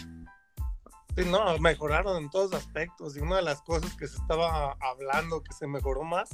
[1.16, 5.42] Sí, no, mejoraron en todos aspectos y una de las cosas que se estaba hablando
[5.42, 6.30] que se mejoró más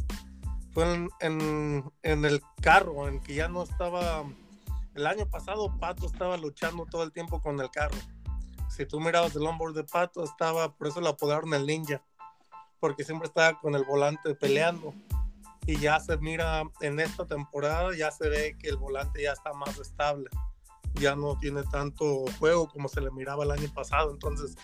[0.73, 0.85] fue
[1.21, 4.25] en, en, el carro, en que ya no estaba,
[4.95, 7.97] el año pasado Pato estaba luchando todo el tiempo con el carro.
[8.69, 12.03] Si tú mirabas el onboard de Pato, estaba, por eso lo apodaron el ninja,
[12.79, 14.95] porque siempre estaba con el volante peleando
[15.69, 19.53] y ya se mira en esta temporada, ya se ve que el volante ya está
[19.53, 20.31] más estable,
[20.95, 24.57] ya no tiene tanto juego como se le miraba el año pasado, entonces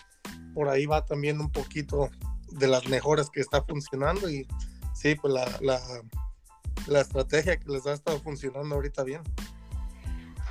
[0.55, 2.09] por ahí va también un poquito
[2.53, 4.47] de las mejoras que está funcionando y
[4.95, 5.79] sí, pues la, la,
[6.87, 9.21] la estrategia que les ha estado funcionando ahorita bien.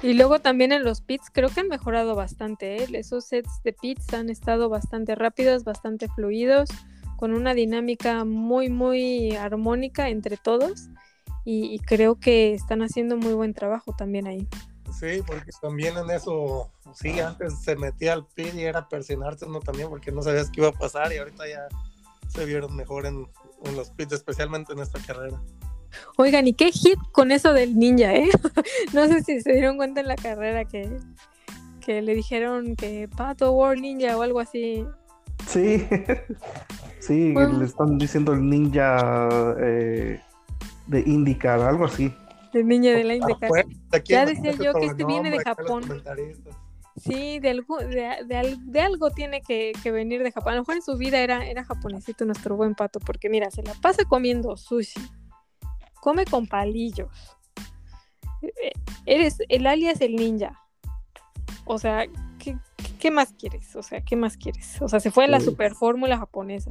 [0.05, 2.89] Y luego también en los pits creo que han mejorado bastante, ¿eh?
[2.93, 6.69] esos sets de pits han estado bastante rápidos, bastante fluidos
[7.17, 10.89] con una dinámica muy, muy armónica entre todos
[11.45, 14.49] y, creo que están haciendo muy buen trabajo también ahí.
[14.99, 19.61] Sí, porque también en eso, sí, antes se metía al pit y era persinarse uno
[19.61, 21.69] también porque no sabías qué iba a pasar y ahorita ya
[22.29, 23.29] se vieron mejor en,
[23.65, 25.39] en los pits, especialmente en esta carrera.
[26.17, 28.29] Oigan, ¿y qué hit con eso del ninja, eh?
[28.93, 30.89] no sé si se dieron cuenta en la carrera que,
[31.85, 34.85] que le dijeron que Pato War Ninja o algo así.
[35.49, 35.87] Sí,
[37.07, 39.29] Sí, le están diciendo el ninja
[39.61, 40.21] eh,
[40.87, 42.15] de IndyCar, algo así.
[42.53, 43.51] El ninja de la IndyCar.
[44.05, 45.83] ya decía yo que este viene de Japón.
[46.97, 50.53] Sí, de algo, de, algo tiene que, venir de Japón.
[50.53, 53.63] A lo mejor en su vida era, era japonesito nuestro buen pato, porque mira, se
[53.63, 55.01] la pasa comiendo sushi,
[56.01, 57.37] come con palillos.
[58.43, 58.73] Eh,
[59.07, 60.61] eres el alias el ninja.
[61.65, 62.07] O sea,
[62.39, 62.57] ¿qué,
[63.01, 63.75] ¿qué, más quieres?
[63.75, 64.81] O sea, ¿qué más quieres?
[64.81, 66.71] O sea, se fue a la super fórmula japonesa.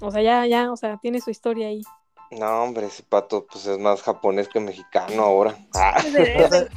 [0.00, 1.82] O sea, ya, ya, o sea, tiene su historia ahí.
[2.30, 5.56] No, hombre, ese pato pues es más japonés que mexicano ahora.
[5.74, 6.00] Ah.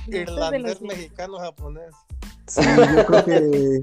[0.08, 1.94] Irlandés, mexicano, japonés.
[2.48, 2.62] Sí,
[2.96, 3.82] yo creo que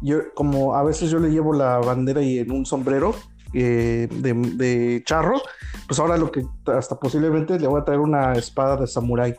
[0.00, 3.14] yo, como a veces yo le llevo la bandera y en un sombrero
[3.54, 5.40] eh, de, de, charro,
[5.86, 9.36] pues ahora lo que hasta posiblemente le voy a traer una espada de samurái.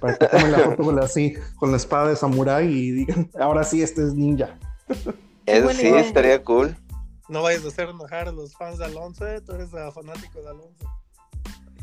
[0.00, 3.64] Para que tomen la foto con así, con la espada de samurái y digan, ahora
[3.64, 4.56] sí, este es ninja.
[5.44, 6.74] Eso sí, estaría cool.
[7.28, 9.40] No vayas a hacer enojar a los fans de Alonso, ¿eh?
[9.40, 10.98] tú eres fanático de Alonso.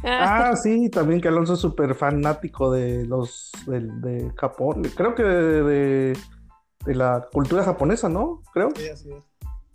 [0.03, 6.17] Ah, sí, también que Alonso es súper fanático de los de, Japón, creo que de,
[6.85, 8.43] la cultura japonesa, ¿no?
[8.53, 8.69] Creo.
[8.75, 9.23] Sí, así es.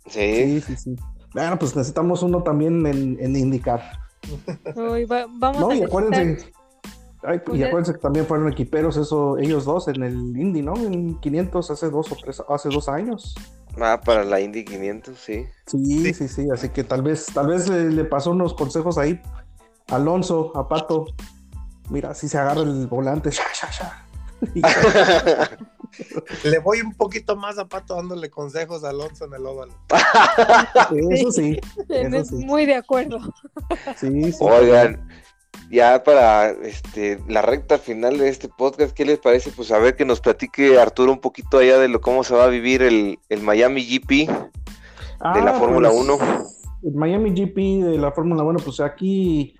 [0.07, 0.61] Sí.
[0.61, 0.95] Sí, sí,
[1.33, 3.81] Bueno, pues necesitamos uno también en, en indicar.
[5.39, 6.51] vamos no, y acuérdense,
[7.21, 10.75] pues y acuérdense que también fueron equiperos eso, ellos dos en el Indy, ¿no?
[10.75, 13.35] En 500 hace dos o tres, hace dos años.
[13.79, 15.45] Ah, para la Indy 500, sí.
[15.65, 19.21] Sí, sí, sí, así que tal vez, tal vez le, pasó unos consejos ahí
[19.87, 21.05] Alonso, a Pato.
[21.89, 23.31] Mira, si se agarra el volante,
[26.43, 29.73] Le voy un poquito más a Pato dándole consejos a Alonso en el óvalo.
[31.11, 31.59] Eso sí.
[32.31, 33.19] Muy de acuerdo.
[33.97, 34.37] Sí, sí.
[34.39, 35.07] Oigan,
[35.69, 39.51] ya para este, la recta final de este podcast, ¿qué les parece?
[39.51, 42.45] Pues a ver que nos platique Arturo un poquito allá de lo cómo se va
[42.45, 46.17] a vivir el, Miami GP de la ah, Fórmula 1.
[46.17, 49.55] Pues, el Miami GP de la Fórmula 1, pues aquí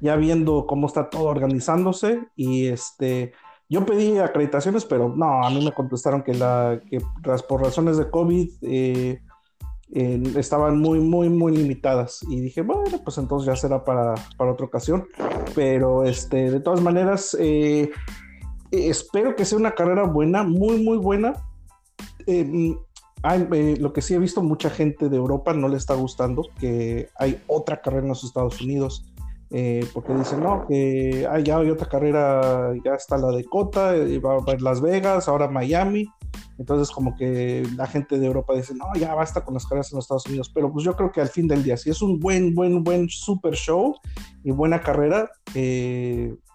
[0.00, 3.32] ya viendo cómo está todo organizándose y este
[3.68, 6.98] yo pedí acreditaciones, pero no, a mí me contestaron que la que
[7.48, 9.20] por razones de COVID eh,
[9.94, 12.24] estaban muy, muy, muy limitadas.
[12.28, 15.06] Y dije, bueno, pues entonces ya será para, para otra ocasión.
[15.54, 17.90] Pero este, de todas maneras, eh,
[18.70, 21.34] espero que sea una carrera buena, muy, muy buena.
[22.26, 22.76] Eh,
[23.24, 27.08] eh, lo que sí he visto, mucha gente de Europa no le está gustando que
[27.16, 29.06] hay otra carrera en los Estados Unidos.
[29.56, 33.92] Eh, porque dicen, no, que ah, ya hay otra carrera, ya está la de Cota,
[33.92, 36.08] va, a Las Vegas, ahora Miami.
[36.58, 39.96] Entonces, como que la gente de Europa dice, no, ya basta con las carreras en
[39.96, 40.50] los Estados Unidos.
[40.52, 43.08] Pero pues yo creo que al fin del día, si es un buen, buen, buen
[43.08, 43.94] super show
[44.42, 45.30] y buena carrera,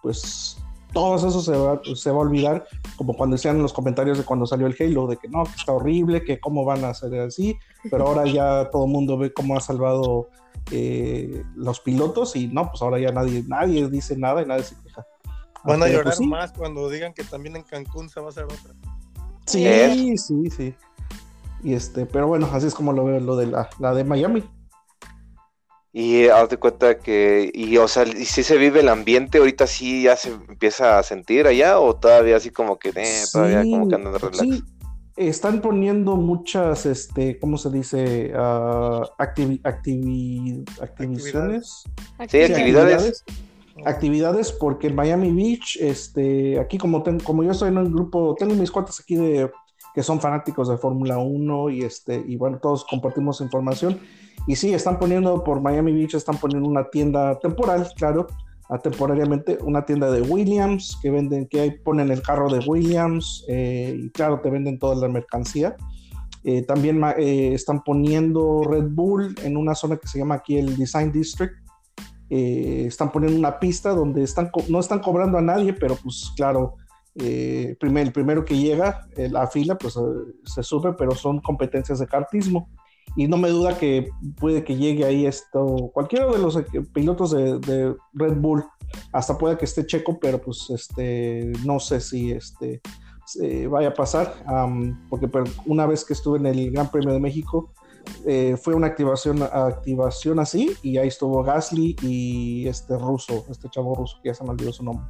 [0.02, 0.58] pues
[0.92, 4.24] todo eso se va, se va a olvidar, como cuando decían en los comentarios de
[4.24, 7.18] cuando salió el Halo, de que no, que está horrible, que cómo van a hacer
[7.18, 7.56] así,
[7.90, 10.28] pero ahora ya todo el mundo ve cómo ha salvado
[10.70, 14.76] eh, los pilotos y no, pues ahora ya nadie, nadie dice nada y nadie se
[14.82, 15.06] queja.
[15.64, 18.44] Van a llorar pues, más cuando digan que también en Cancún se va a hacer
[18.44, 18.74] otra.
[19.46, 20.74] Sí, sí, sí.
[21.62, 24.44] Y este, pero bueno, así es como lo veo lo de la, la de Miami.
[25.92, 29.66] Y haz de cuenta que, y o sea, y si se vive el ambiente, ahorita
[29.66, 33.88] sí ya se empieza a sentir allá, o todavía así como que, eh, todavía como
[33.88, 34.40] que andan de relax.
[34.40, 34.64] Sí.
[35.20, 38.32] Están poniendo muchas, este, ¿cómo se dice?
[38.34, 39.60] Uh, activi
[40.80, 41.84] activizaciones.
[42.26, 43.22] Sí, actividades.
[43.84, 44.50] actividades.
[44.50, 48.70] porque en Miami Beach, este, aquí como, como yo estoy en un grupo, tengo mis
[48.70, 49.50] cuates aquí de
[49.94, 54.00] que son fanáticos de Fórmula 1 y este, y bueno, todos compartimos información
[54.46, 58.26] y sí, están poniendo por Miami Beach, están poniendo una tienda temporal, claro,
[58.78, 63.96] temporariamente, una tienda de Williams, que venden, que ahí ponen el carro de Williams, eh,
[63.98, 65.76] y claro, te venden toda la mercancía.
[66.44, 70.76] Eh, también eh, están poniendo Red Bull en una zona que se llama aquí el
[70.76, 71.54] Design District.
[72.28, 76.76] están poniendo una pista donde están no están cobrando a nadie, pero pues claro,
[77.16, 77.76] el
[78.12, 79.98] primero que llega, la fila, pues
[80.44, 82.68] se sube, pero son competencias de kartismo
[83.16, 86.58] y no me duda que puede que llegue ahí esto, cualquiera de los
[86.92, 88.64] pilotos de, Red Bull,
[89.12, 92.80] hasta puede que esté Checo, pero pues este, no sé si este,
[93.68, 94.34] vaya a pasar,
[95.08, 95.28] porque
[95.66, 97.72] una vez que estuve en el Gran Premio de México,
[98.26, 103.94] eh, fue una activación, activación así, y ahí estuvo Gasly y este ruso, este chavo
[103.94, 105.06] ruso, que ya se me olvidó su nombre.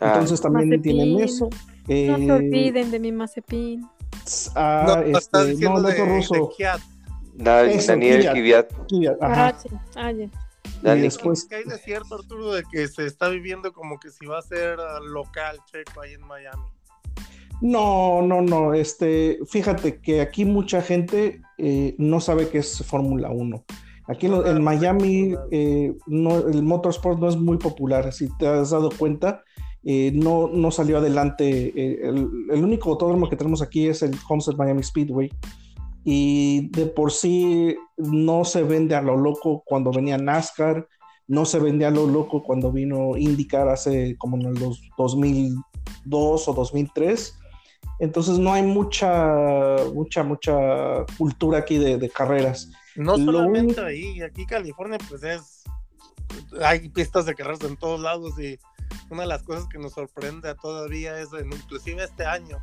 [0.00, 0.12] Ah.
[0.14, 1.46] Entonces también tienen eso.
[1.46, 3.86] no se eh, olviden de mi Mazepin.
[4.54, 5.96] Ah, no, este, no, el
[7.38, 7.86] ruso.
[7.86, 8.72] Daniel Kiviat.
[9.20, 9.54] Ah,
[9.96, 10.12] ah,
[10.94, 11.48] después...
[11.50, 14.78] hay de cierto, Arturo, de que se está viviendo como que si va a ser
[14.80, 16.64] ah, local checo ahí en Miami.
[17.60, 18.74] No, no, no.
[18.74, 23.64] Este, fíjate que aquí mucha gente eh, no sabe qué es Fórmula 1.
[24.08, 28.90] Aquí en, Miami eh, no, el motorsport no es muy popular, si te has dado
[28.90, 29.44] cuenta.
[29.84, 31.72] Eh, no, no salió adelante.
[32.08, 35.30] El, el, único autódromo que tenemos aquí es el Homestead Miami Speedway
[36.04, 40.88] y de por sí no se vende a lo loco cuando venía NASCAR,
[41.28, 46.52] no se vende a lo loco cuando vino IndyCar hace como en los 2002 o
[46.52, 47.38] 2003.
[48.00, 52.70] Entonces no hay mucha, mucha, mucha cultura aquí de, carreras.
[52.96, 55.62] No solamente ahí, aquí California pues es,
[56.60, 58.58] hay pistas de carreras en todos lados y
[59.08, 62.58] una de las cosas que nos sorprende todavía es, inclusive este año,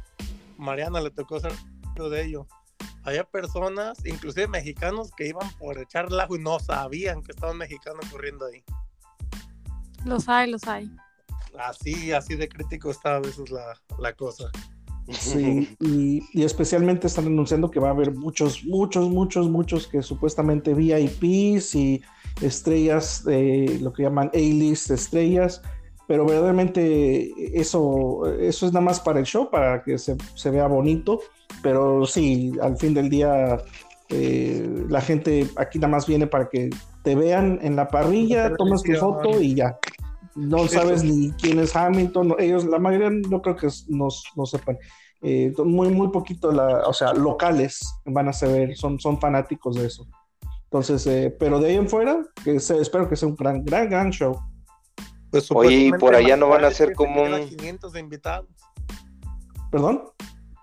[0.57, 1.53] Mariana le tocó ser
[1.95, 2.47] de ello
[3.03, 7.57] había personas, inclusive mexicanos, que iban por echar el ajo y no sabían que estaban
[7.57, 8.63] mexicanos corriendo ahí.
[10.05, 10.89] Los hay, los hay.
[11.57, 14.49] Así, así de crítico está a veces la, la cosa.
[15.11, 20.03] Sí, y, y, especialmente están anunciando que va a haber muchos, muchos, muchos, muchos que
[20.03, 22.01] supuestamente VIPs y
[22.41, 25.63] estrellas, de lo que llaman A-list estrellas,
[26.09, 30.67] pero verdaderamente eso, eso es nada más para el show, para que se, se vea
[30.67, 31.21] bonito
[31.61, 33.57] pero sí, al fin del día
[34.09, 36.69] eh, la gente aquí nada más viene para que
[37.03, 39.77] te vean en la parrilla, tomas tu foto y ya.
[40.35, 44.77] No sabes ni quién es Hamilton, ellos, la mayoría no creo que nos, no sepan.
[45.21, 49.87] Eh, muy, muy poquito, la, o sea, locales van a saber, son, son fanáticos de
[49.87, 50.07] eso.
[50.65, 53.89] Entonces, eh, pero de ahí en fuera, que se, espero que sea un gran, gran,
[53.89, 54.39] gran show.
[55.31, 57.47] Pues, Oye, y por allá no van a ser como un...
[57.47, 58.49] 500 invitados.
[59.71, 60.03] ¿Perdón?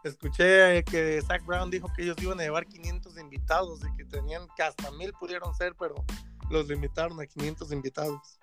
[0.08, 4.42] escuché que Zach Brown dijo que ellos iban a llevar 500 invitados y que tenían
[4.56, 5.96] que hasta mil pudieron ser, pero
[6.50, 8.38] los limitaron a 500 invitados.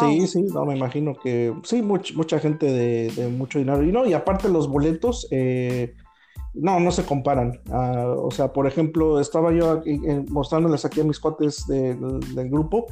[0.00, 3.84] Sí, sí, no, me imagino que sí, mucha gente de, mucho dinero.
[3.84, 5.94] Y no, y aparte los boletos, eh,
[6.54, 7.60] no, no se comparan.
[7.70, 12.50] Ah, o sea, por ejemplo, estaba yo aquí, eh, mostrándoles aquí a mis cuates del
[12.50, 12.86] grupo,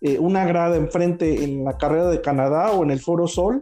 [0.00, 3.60] eh, una grada enfrente en la carrera de Canadá o en el Foro Sol,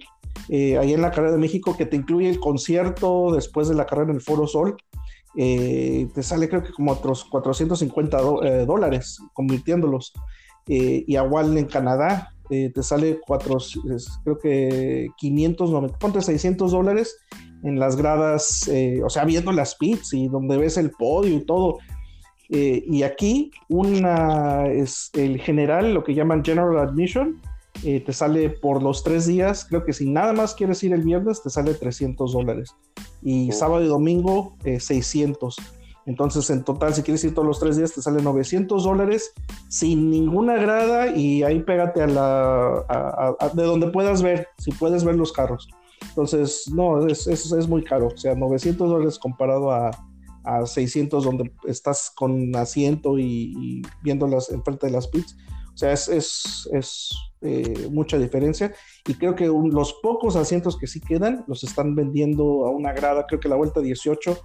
[0.49, 3.87] eh, ahí en la carrera de México que te incluye el concierto después de la
[3.87, 4.77] carrera en el Foro Sol
[5.39, 10.13] eh, te sale creo que como otros 450 eh, dólares convirtiéndolos.
[10.67, 13.59] Eh, y igual en Canadá te sale cuatro,
[14.23, 17.19] creo que 590, ponte 600 dólares
[17.65, 18.71] en las gradas,
[19.05, 21.79] o sea, viendo las pits y donde ves el podio y todo.
[22.49, 27.41] Y aquí una es el general, lo que llaman General Admission,
[27.85, 31.03] eh, te sale por los tres días, creo que si nada más quieres ir el
[31.03, 32.75] viernes, te sale 300 dólares.
[33.23, 35.59] Y sábado y domingo, 600.
[35.59, 35.63] Eh,
[36.07, 39.33] Entonces, en total, si quieres ir todos los tres días, te sale 900 dólares
[39.69, 43.37] sin ninguna grada y ahí pégate a la...
[43.53, 45.69] de donde puedas ver, si puedes ver los carros.
[46.09, 48.09] Entonces, no, es, es, muy caro.
[48.09, 49.91] O sea, 900 dólares comparado a,
[50.47, 55.37] a 600 donde estás con asiento y, y viéndolas enfrente de las pits.
[55.75, 57.11] O sea, es, es, es
[57.43, 58.75] eh, mucha diferencia.
[59.07, 63.27] Y creo que los pocos asientos que sí quedan los están vendiendo a una grada,
[63.27, 64.39] creo que la vuelta 18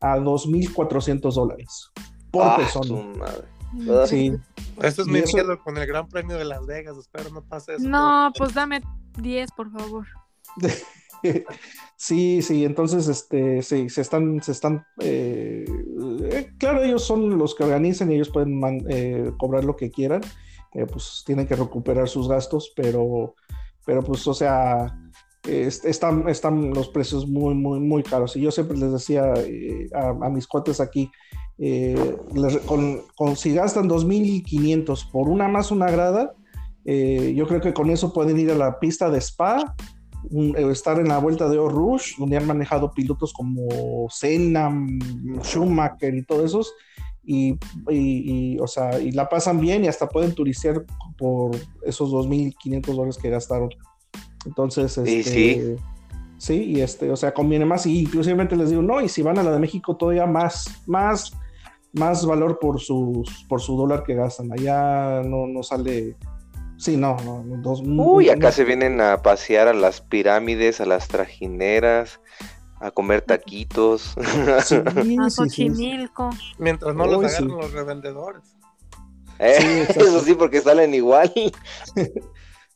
[0.00, 1.90] a 2.400 dólares
[2.30, 3.02] por ah, persona.
[4.06, 4.32] Sí.
[4.82, 6.98] Esto es mi miedo con el Gran Premio de Las Vegas.
[6.98, 7.88] Espero no pase eso.
[7.88, 8.82] No, pues dame
[9.18, 10.06] 10, por favor.
[11.96, 15.64] sí, sí, entonces este, sí, se están, se están, eh,
[16.30, 18.60] eh, claro, ellos son los que organizan y ellos pueden
[19.36, 20.20] cobrar lo que quieran,
[20.72, 23.34] pues tienen que recuperar sus gastos, pero,
[23.84, 24.92] pero pues, o sea,
[25.46, 28.36] están, están los precios muy, muy, muy caros.
[28.36, 31.10] Y yo siempre les decía eh, a, mis cuates aquí,
[31.58, 32.16] eh,
[32.66, 36.34] con, si gastan 2.500 por una más una grada,
[36.84, 39.74] eh, yo creo que con eso pueden ir a la pista de Spa,
[40.70, 44.70] estar en la vuelta de Rouge, donde han manejado pilotos como Senna,
[45.42, 46.74] Schumacher y todos esos,
[47.26, 50.84] y, o sea, y la pasan bien y hasta pueden turistear
[51.16, 53.70] por esos 2.500 dólares que gastaron.
[54.44, 55.76] Entonces, este, sí.
[56.36, 57.86] sí, y este, o sea, conviene más.
[57.86, 61.32] Y inclusive les digo, no, y si van a la de México, todavía más, más,
[61.92, 64.52] más valor por, sus, por su dólar que gastan.
[64.52, 66.16] Allá no, no sale.
[66.84, 67.42] Sí, no, no.
[67.62, 72.20] Dos, Uy, acá se vienen a pasear a las pirámides, a las trajineras,
[72.78, 74.14] a comer taquitos.
[74.66, 74.82] Sí,
[76.58, 78.42] Mientras no los agarren los revendedores.
[79.38, 81.32] Eh, eso sí, porque salen igual.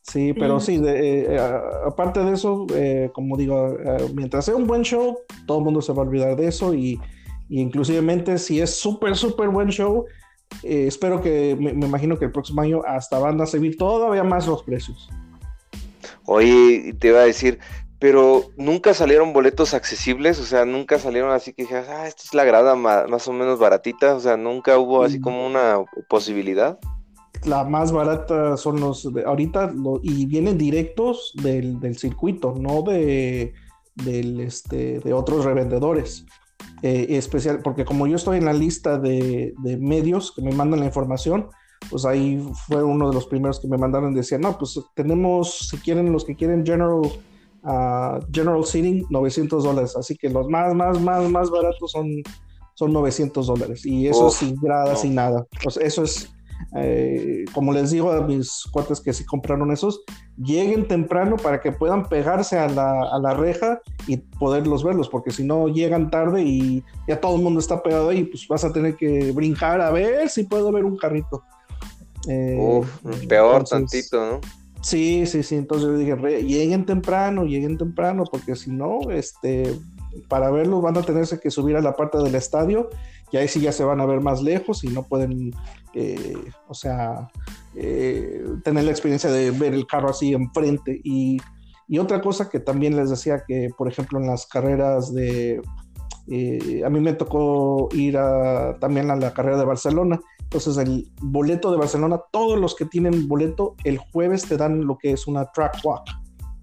[0.01, 2.67] Sí, pero sí, eh, eh, aparte de eso,
[3.13, 3.77] como digo,
[4.15, 6.99] mientras sea un buen show, todo el mundo se va a olvidar de eso y,
[7.51, 10.07] y inclusivemente si es súper, súper buen show,
[10.63, 14.63] espero que, me, imagino que el próximo año hasta van a subir todavía más los
[14.63, 15.09] precios.
[16.25, 17.59] Oye, te iba a decir,
[17.99, 22.35] pero nunca salieron boletos accesibles, o sea, nunca salieron así que dijeras, ah, esta es
[22.35, 25.23] la grada más, o menos baratita, o sea, nunca hubo así mm.
[25.23, 25.79] como una
[26.09, 26.79] posibilidad.
[27.45, 29.73] La más barata son los de ahorita
[30.03, 33.55] y vienen directos del, circuito, no de,
[33.95, 36.27] del, este, de otros revendedores.
[36.83, 40.81] Eh, especial, porque como yo estoy en la lista de, de, medios que me mandan
[40.81, 41.49] la información,
[41.91, 45.69] pues ahí fue uno de los primeros que me mandaron y decían, no, pues tenemos,
[45.71, 47.03] si quieren, los que quieren General
[48.33, 52.09] General Seating 900 dólares, así que los más, más, más, más baratos son,
[52.75, 53.85] son 900 dólares.
[53.85, 55.47] Y eso sin gradas, sin nada.
[55.63, 56.31] Pues eso es,
[56.77, 60.03] eh, como les digo a mis cuates que sí compraron esos,
[60.37, 65.31] lleguen temprano para que puedan pegarse a la, a la reja y poderlos verlos, porque
[65.31, 68.73] si no llegan tarde y ya todo el mundo está pegado ahí, pues vas a
[68.73, 71.43] tener que brincar a ver si puedo ver un carrito.
[72.29, 72.83] Eh,
[73.29, 74.41] peor tantito, ¿no?
[74.81, 75.57] Sí, sí, sí.
[75.57, 79.77] Entonces yo dije, lleguen temprano, lleguen temprano, porque si no, este,
[80.29, 82.89] para verlos van a tenerse que subir a la parte del estadio
[83.31, 85.53] y ahí sí ya se van a ver más lejos y no pueden,
[85.95, 87.29] eh, o sea,
[87.75, 91.01] eh, tener la experiencia de ver el carro así enfrente.
[91.05, 91.39] Y,
[91.87, 95.61] y, otra cosa que también les decía que, por ejemplo, en las carreras de,
[96.29, 98.19] eh, a mí me tocó ir
[98.81, 103.29] también a la carrera de Barcelona entonces, el boleto de Barcelona, todos los que tienen
[103.29, 106.05] boleto, el jueves te dan lo que es una track walk.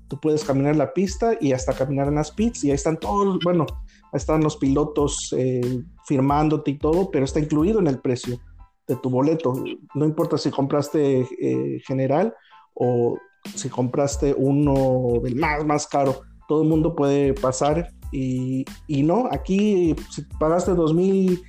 [0.08, 3.38] Tú puedes caminar la pista y hasta caminar en las pits y ahí están todos,
[3.44, 3.68] bueno,
[4.16, 8.40] están los pilotos eh, firmándote y todo, pero está incluido en el precio
[8.88, 9.54] de tu boleto.
[9.94, 12.34] No importa si compraste eh, general
[12.74, 13.18] o
[13.56, 19.28] si compraste uno del más, más caro, todo el mundo puede pasar y, y no,
[19.32, 21.44] aquí si pagaste 2000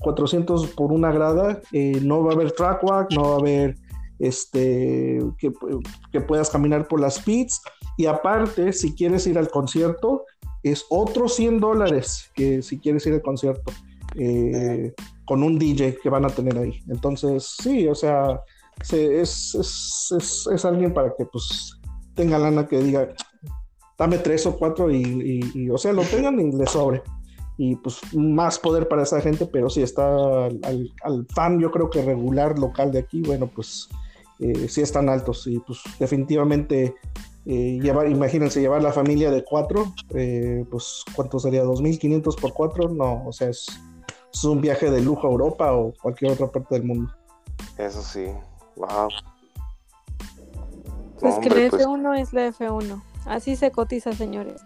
[0.00, 3.76] 400 por una grada, eh, no va a haber track walk, no va a haber
[4.18, 5.52] este, que,
[6.12, 7.60] que, puedas caminar por las pits.
[7.96, 10.24] Y aparte, si quieres ir al concierto,
[10.62, 13.72] es otros 100 dólares que si quieres ir al concierto
[14.16, 14.92] eh,
[15.24, 16.82] con un DJ que van a tener ahí.
[16.88, 18.40] Entonces, sí, o sea,
[18.80, 21.78] es, es, es, alguien para que pues
[22.14, 23.08] tenga lana que diga,
[23.96, 27.02] dame tres o cuatro y, y, o sea, lo tengan y le sobre.
[27.56, 31.90] y pues más poder para esa gente, pero sí está al, al, fan, yo creo
[31.90, 33.88] que regular local de aquí, bueno, pues
[34.40, 36.94] eh, sí están altos y pues definitivamente
[37.46, 41.64] eh, llevar, imagínense llevar la familia de cuatro, eh, pues ¿cuánto sería?
[41.64, 42.88] ¿2.500 por cuatro?
[42.88, 43.66] No, o sea, es,
[44.32, 47.12] es, un viaje de lujo a Europa o cualquier otra parte del mundo.
[47.78, 48.26] Eso sí,
[48.76, 49.08] wow.
[51.18, 54.60] Pues que la F1 pues es la F1, así se cotiza, señores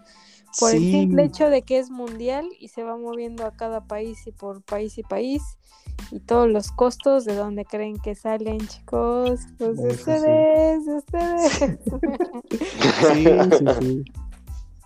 [0.59, 4.25] por el simple hecho de que es mundial y se va moviendo a cada país
[4.27, 5.41] y por país y país
[6.11, 9.41] y todos los costos de donde creen que salen chicos.
[9.57, 11.59] Pues ustedes ustedes.
[13.13, 13.25] Sí
[13.57, 14.03] sí sí.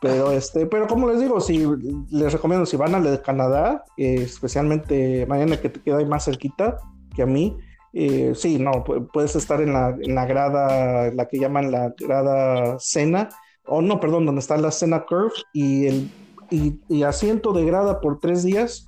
[0.01, 1.66] Pero este pero como les digo si
[2.10, 6.26] les recomiendo si van a la de Canadá eh, especialmente mañana que te queda más
[6.26, 6.78] cerquita
[7.16, 7.57] que a mí
[7.91, 12.78] eh, sí no puedes estar en la, en la grada la que llaman la grada
[12.80, 13.30] cena
[13.70, 16.12] o no, perdón, donde está la cena Curve y el
[16.51, 18.88] y, asiento de grada por tres días,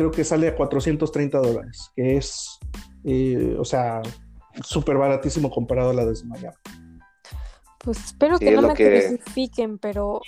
[0.00, 2.58] creo que sale a 430 dólares, que es,
[3.04, 4.00] eh, o sea,
[4.64, 6.56] súper baratísimo comparado a la de Miami.
[7.84, 10.22] Pues espero que no me clasifiquen, pero,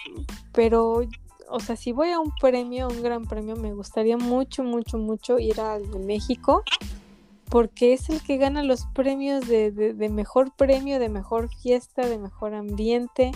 [0.53, 1.01] pero,
[1.49, 5.39] o sea, si voy a un premio, un gran premio, me gustaría mucho, mucho, mucho
[5.39, 6.63] ir al de México,
[7.49, 12.19] porque es el que gana los premios de, de mejor premio, de mejor fiesta, de
[12.19, 13.33] mejor ambiente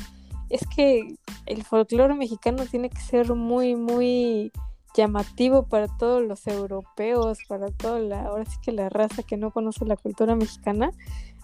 [0.48, 1.16] es que
[1.46, 4.52] el folclore mexicano tiene que ser muy, muy
[4.96, 9.50] llamativo para todos los europeos, para toda la, ahora sí que la raza que no
[9.50, 10.90] conoce la cultura mexicana,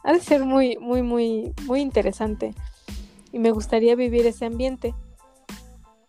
[0.03, 2.55] ha de ser muy, muy, muy, muy interesante.
[3.31, 4.95] Y me gustaría vivir ese ambiente.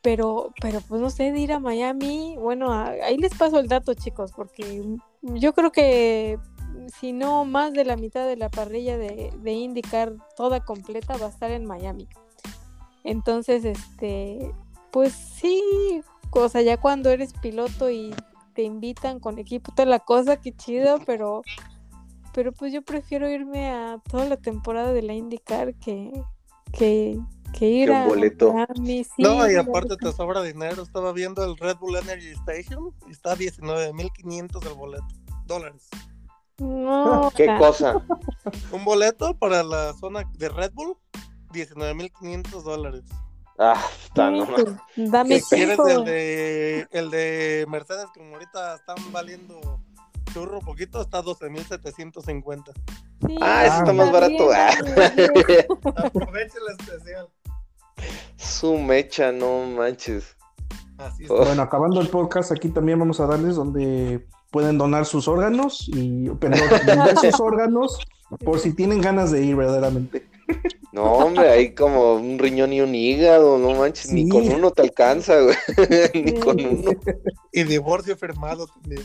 [0.01, 3.93] Pero, pero pues no sé, de ir a Miami, bueno, ahí les paso el dato,
[3.93, 4.83] chicos, porque
[5.21, 6.37] yo creo que
[6.99, 11.27] si no más de la mitad de la parrilla de, de indicar toda completa va
[11.27, 12.09] a estar en Miami.
[13.05, 14.53] Entonces, este,
[14.91, 16.03] pues sí,
[16.41, 18.13] o sea, ya cuando eres piloto y
[18.53, 21.41] te invitan con equipo, toda la cosa, qué chido, pero,
[22.33, 26.11] pero pues yo prefiero irme a toda la temporada de la IndyCar que,
[26.71, 27.19] que,
[27.57, 28.53] que ir a boleto.
[29.17, 30.83] no, y aparte te sobra dinero.
[30.83, 35.07] Estaba viendo el Red Bull Energy Station y está a 19.500 el boleto,
[35.45, 35.89] dólares.
[36.59, 37.31] No.
[37.35, 38.05] ¿Qué cosa?
[38.71, 40.97] Un boleto para la zona de Red Bull
[41.51, 43.03] 19.500 dólares.
[43.59, 44.47] Ah, está no
[44.95, 49.79] Dame si quieres el de, el de Mercedes, como ahorita están valiendo
[50.33, 52.73] churro poquito, está 12.750.
[53.27, 54.49] Sí, ah, eso está más barato.
[55.95, 57.27] Aproveche la especial.
[58.35, 60.35] Su mecha, no manches.
[60.97, 65.87] Así Bueno, acabando el podcast, aquí también vamos a darles donde pueden donar sus órganos
[65.87, 67.99] y perdón, vender sus órganos
[68.37, 70.27] por si tienen ganas de ir verdaderamente.
[70.91, 74.83] No, hombre, hay como un riñón y un hígado, no manches, ni con uno te
[74.83, 75.55] alcanza, güey.
[76.23, 76.91] ni con uno.
[77.51, 79.01] Y divorcio firmado también.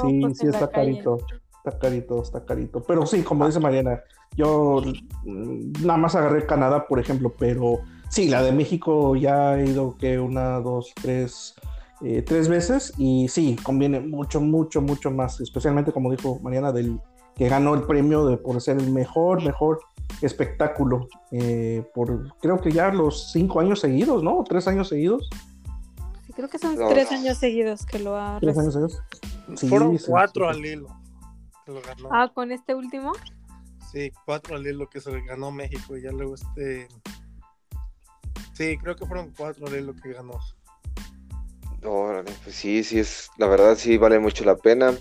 [0.00, 1.18] sí, pues sí, está carito.
[1.64, 2.82] Está carito, está carito.
[2.82, 4.02] Pero sí, como dice Mariana,
[4.36, 4.82] yo
[5.24, 7.80] mm, nada más agarré Canadá, por ejemplo, pero
[8.10, 11.54] sí, la de México ya he ido que una, dos, tres,
[12.02, 17.00] eh, tres veces y sí, conviene mucho, mucho, mucho más, especialmente como dijo Mariana, del
[17.34, 19.80] que ganó el premio de, por ser el mejor, mejor
[20.22, 24.42] espectáculo eh, por creo que ya los cinco años seguidos, ¿no?
[24.48, 25.28] Tres años seguidos.
[26.26, 28.38] Sí, creo que son tres años seguidos que lo ha.
[28.40, 29.02] Tres años seguidos.
[29.68, 30.88] Fueron cuatro al hilo
[31.64, 32.08] que lo ganó.
[32.10, 33.12] Ah, con este último.
[33.92, 36.88] Sí, cuatro al hilo que se ganó México y ya luego este.
[38.52, 40.38] Sí, creo que fueron cuatro al hilo que ganó.
[41.84, 44.96] Órale, pues sí, sí es, la verdad sí vale mucho la pena.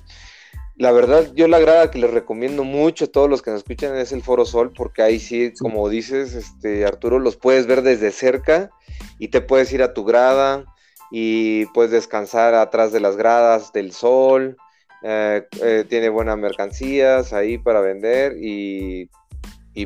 [0.75, 3.95] La verdad, yo la grada que les recomiendo mucho a todos los que nos escuchan
[3.97, 8.11] es el Foro Sol, porque ahí sí, como dices, este, Arturo, los puedes ver desde
[8.11, 8.69] cerca
[9.17, 10.65] y te puedes ir a tu grada
[11.09, 14.57] y puedes descansar atrás de las gradas del sol.
[15.03, 19.09] Eh, eh, tiene buenas mercancías ahí para vender y,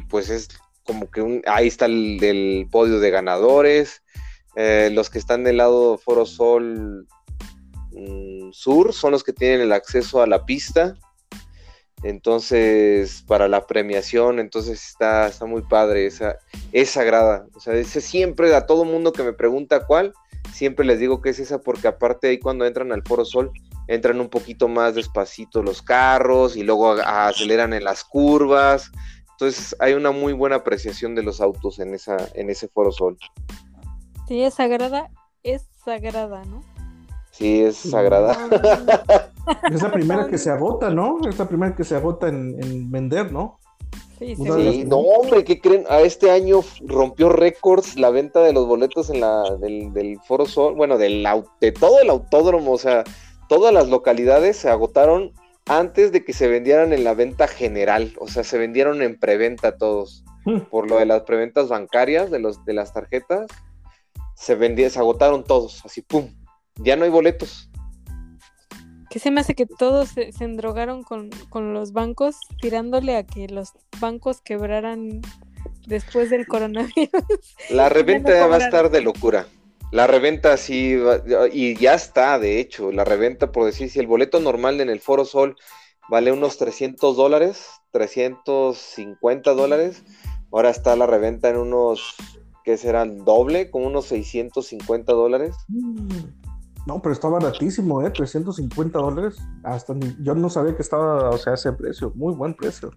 [0.09, 0.49] pues es
[0.83, 4.03] como que un, ahí está el, podio de ganadores.
[4.55, 7.07] Eh, los que están del lado Foro Sol
[7.91, 10.95] Mm, sur son los que tienen el acceso a la pista.
[12.03, 16.37] Entonces, para la premiación, entonces está, está muy padre esa,
[16.71, 17.45] esa grada.
[17.53, 20.13] O sea, siempre a todo mundo que me pregunta cuál,
[20.51, 23.51] siempre les digo que es esa, porque aparte ahí cuando entran al Foro Sol,
[23.87, 28.91] entran un poquito más despacito los carros y luego aceleran en las curvas.
[29.33, 33.17] Entonces hay una muy buena apreciación de los autos en esa, en ese Foro Sol.
[34.31, 35.09] Sí, esa grada
[35.43, 36.63] es sagrada, ¿no?
[37.31, 38.37] Sí, es sagrada.
[39.69, 41.17] Es la primera que se agota, ¿no?
[41.27, 43.59] Es la primera que se agota en, vender, ¿no?
[44.19, 44.43] Sí, sí.
[44.45, 45.83] Sí, no, hombre, ¿qué creen?
[45.89, 50.45] A este año rompió récords la venta de los boletos en la, del, del Foro
[50.45, 51.27] Sol, bueno, del,
[51.59, 53.03] de todo el autódromo, o sea,
[53.49, 55.33] todas las localidades se agotaron
[55.65, 59.75] antes de que se vendieran en la venta general, o sea, se vendieron en preventa
[59.75, 60.61] todos, Mm.
[60.71, 63.47] por lo de las preventas bancarias de, los, de las tarjetas,
[64.41, 66.33] se, vendía, se agotaron todos, así, ¡pum!
[66.77, 67.69] Ya no hay boletos.
[69.11, 73.23] Que se me hace que todos se, se endrogaron con, con los bancos, tirándole a
[73.23, 75.21] que los bancos quebraran
[75.85, 77.11] después del coronavirus.
[77.69, 79.45] La reventa no va a estar de locura.
[79.91, 80.97] La reventa sí,
[81.51, 85.01] y ya está, de hecho, la reventa, por decir, si el boleto normal en el
[85.01, 85.57] Foro Sol
[86.09, 90.03] vale unos 300 dólares, 350 dólares,
[90.49, 92.15] ahora está la reventa en unos,
[92.63, 93.23] ¿qué serán?
[93.25, 95.55] Doble, como unos 650 dólares.
[96.87, 98.09] No, pero está baratísimo, ¿eh?
[98.09, 99.37] 350 dólares.
[99.63, 102.11] Hasta ni- yo no sabía que estaba, o sea, ese precio.
[102.15, 102.91] Muy buen precio.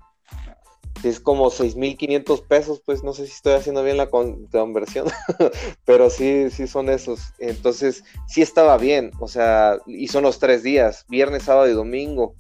[1.03, 5.07] Es como 6.500 pesos, pues no sé si estoy haciendo bien la con- conversión,
[5.85, 7.21] pero sí, sí son esos.
[7.39, 12.37] Entonces, sí estaba bien, o sea, y son los tres días, viernes, sábado y domingo.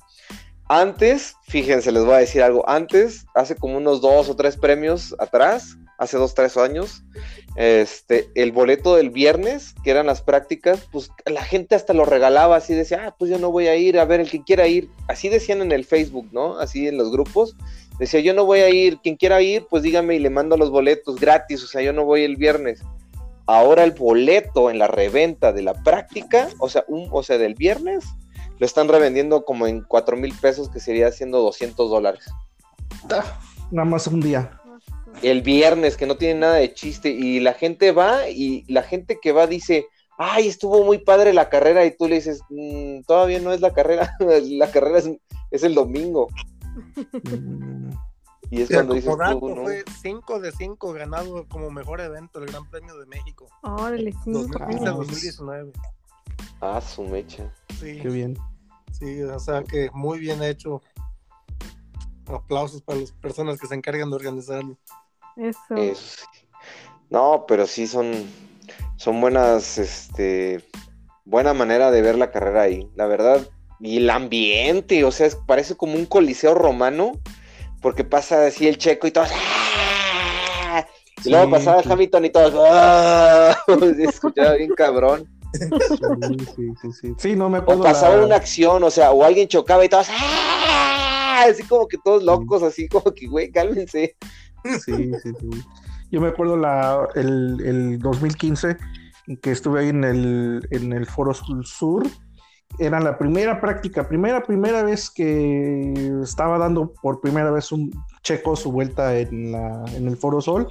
[0.66, 5.14] Antes, fíjense, les voy a decir algo, antes, hace como unos dos o tres premios
[5.18, 7.02] atrás, hace dos, tres años,
[7.56, 12.56] este, el boleto del viernes, que eran las prácticas, pues la gente hasta lo regalaba,
[12.56, 14.88] así decía, ah, pues yo no voy a ir, a ver, el que quiera ir,
[15.08, 16.58] así decían en el Facebook, ¿no?
[16.58, 17.56] Así en los grupos,
[17.98, 20.70] decía, yo no voy a ir, quien quiera ir, pues dígame y le mando los
[20.70, 22.82] boletos gratis, o sea, yo no voy el viernes.
[23.46, 27.54] Ahora el boleto en la reventa de la práctica, o sea, un, o sea, del
[27.54, 28.04] viernes,
[28.58, 32.24] lo están revendiendo como en 4 mil pesos, que sería haciendo 200 dólares.
[33.70, 34.60] Nada más un día.
[35.22, 39.18] El viernes, que no tiene nada de chiste, y la gente va, y la gente
[39.20, 39.86] que va dice,
[40.18, 43.72] ay, estuvo muy padre la carrera, y tú le dices, "Mm, todavía no es la
[43.72, 45.10] carrera, la carrera es,
[45.50, 46.28] es el domingo.
[47.30, 47.90] Mm,
[48.50, 49.62] Y es cuando dices tú, ¿no?
[49.62, 53.46] fue 5 de 5 ganado como mejor evento el Gran Premio de México.
[53.62, 54.40] Órale, cinco.
[54.58, 55.72] 2015-2019.
[56.60, 57.52] Ah, su mecha.
[57.80, 58.36] Sí, Qué bien.
[58.92, 60.82] sí, o sea que muy bien hecho.
[62.26, 64.76] Aplausos para las personas que se encargan de organizarlo.
[65.36, 65.74] Eso.
[65.76, 66.00] Eso
[66.32, 66.46] sí.
[67.10, 68.12] No, pero sí son,
[68.96, 70.64] son buenas, este,
[71.24, 73.46] buena manera de ver la carrera ahí, la verdad.
[73.80, 77.12] Y el ambiente, o sea, es- parece como un coliseo romano,
[77.82, 79.28] porque pasa así el checo y todos.
[79.32, 80.86] ¡ah!
[81.24, 81.88] Y luego Sí, pasaba sí.
[81.92, 82.54] Hamilton y todos.
[82.68, 83.56] ¡ah!
[83.96, 85.28] Se escuchaba bien cabrón.
[85.52, 87.14] Sí, sí, sí, sí.
[87.18, 87.82] Sí, no me O acuerdo.
[87.82, 90.06] pasaba la- una acción, o sea, o alguien chocaba y todos.
[90.10, 91.44] ¡ah!
[91.48, 94.16] Así como que todos locos, así como que, güey, cálmense.
[94.64, 95.62] Sí, sí, sí.
[96.10, 98.76] Yo me acuerdo la, el, el 2015
[99.42, 102.06] que estuve ahí en el, en el Foro Sur.
[102.78, 105.92] Era la primera práctica, primera, primera vez que
[106.22, 107.90] estaba dando por primera vez un
[108.22, 110.66] checo su vuelta en, la, en el Foro Sol.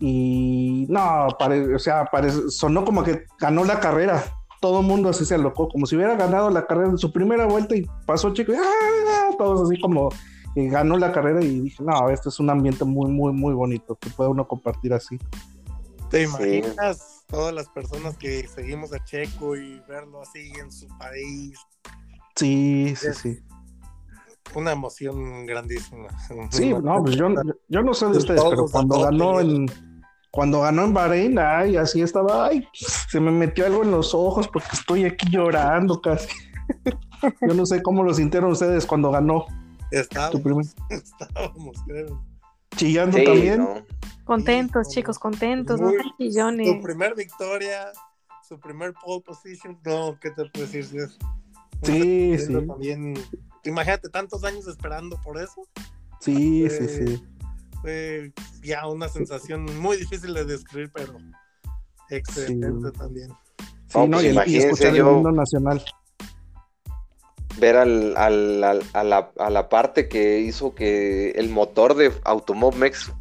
[0.00, 4.22] Y no, pare- o sea, parece- sonó como que ganó la carrera.
[4.60, 7.46] Todo el mundo así se alocó, como si hubiera ganado la carrera en su primera
[7.46, 8.52] vuelta y pasó checo.
[8.52, 9.30] y, ¡ah!
[9.38, 10.08] Todos así como
[10.54, 13.96] y ganó la carrera y dije, no, este es un ambiente muy, muy, muy bonito
[13.96, 15.18] que puede uno compartir así.
[16.10, 16.32] ¿Te Sí.
[16.58, 21.58] imaginas todas las personas que seguimos a Checo y verlo así en su país?
[22.36, 23.38] Sí, sí, Es- sí.
[24.54, 26.08] Una emoción grandísima.
[26.50, 27.28] Sí, no, pues yo,
[27.68, 29.66] yo no sé de ustedes, pero cuando ganó en
[30.30, 34.48] cuando ganó en Bahrein, ay, así estaba, ay, se me metió algo en los ojos
[34.48, 36.28] porque estoy aquí llorando casi.
[37.48, 39.46] Yo no sé cómo lo sintieron ustedes cuando ganó
[40.00, 42.24] Estábamos, primer estábamos, creo.
[42.76, 43.58] chillando Sí, también.
[43.58, 43.86] ¿no?
[44.24, 46.82] Contentos, chicos, contentos, no Muy- sean Su chillones.
[46.82, 47.92] primer victoria,
[48.48, 50.84] su primer pole position, no, ¿qué te puedo decir?
[50.84, 51.18] Sí, es-
[51.82, 53.14] Sí, sí, También,
[53.64, 55.66] imagínate tantos años esperando por eso.
[56.20, 57.24] sí, sí, sí.
[57.82, 61.18] Fue ya una sensación muy difícil de describir, pero
[62.08, 62.98] excelente Sí.
[62.98, 63.28] también.
[63.58, 65.84] Sí, No, no, pues y, el- y escuchar yo- el himno nacional.
[67.58, 73.12] Ver al, a, la, a la parte que hizo que el motor de Automomex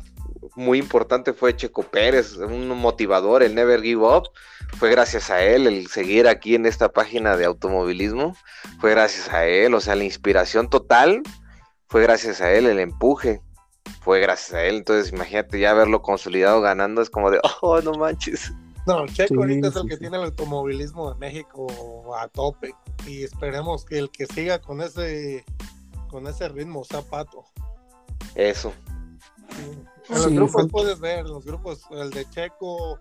[0.55, 4.29] muy importante fue Checo Pérez, un motivador, el Never Give Up.
[4.77, 8.35] Fue gracias a él el seguir aquí en esta página de automovilismo.
[8.79, 11.23] Fue gracias a él, o sea, la inspiración total
[11.93, 13.39] fue gracias a él, el empuje
[14.01, 14.77] fue gracias a él.
[14.77, 18.51] Entonces, imagínate ya verlo consolidado ganando, es como de, oh, no manches.
[18.85, 19.99] No, Checo Sí, ahorita es el que sí.
[20.01, 22.73] tiene el automovilismo de México a tope
[23.07, 25.45] y esperemos que el que siga con ese
[26.09, 27.45] con ese ritmo sea Pato.
[28.35, 28.71] Eso.
[30.09, 32.99] En los grupos fue- puedes ver, en los grupos, el de Checo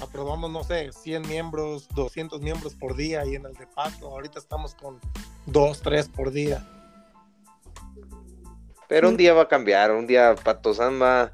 [0.00, 4.38] aprobamos, no sé, 100 miembros, 200 miembros por día y en el de Pato ahorita
[4.38, 4.98] estamos con
[5.46, 6.66] 2, 3 por día.
[8.88, 11.32] Pero un día va a cambiar, un día Pato San va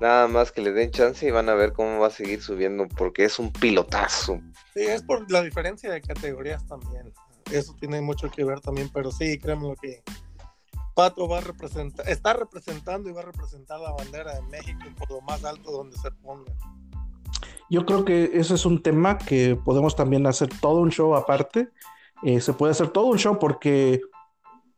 [0.00, 2.88] nada más que le den chance y van a ver cómo va a seguir subiendo
[2.88, 4.40] porque es un pilotazo.
[4.74, 7.12] Sí, es por la diferencia de categorías también.
[7.50, 10.02] Eso tiene mucho que ver también, pero sí, créeme lo que
[10.94, 15.10] Pato va a representar, está representando y va a representar la bandera de México por
[15.10, 16.52] lo más alto donde se ponga.
[17.68, 21.68] Yo creo que ese es un tema que podemos también hacer todo un show aparte.
[22.22, 24.00] Eh, se puede hacer todo un show porque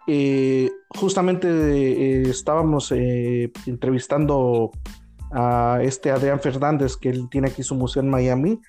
[0.07, 4.73] eh, justamente eh, estábamos eh, entrevistando
[5.33, 8.61] a este Adrián Fernández, que él tiene aquí su museo en Miami.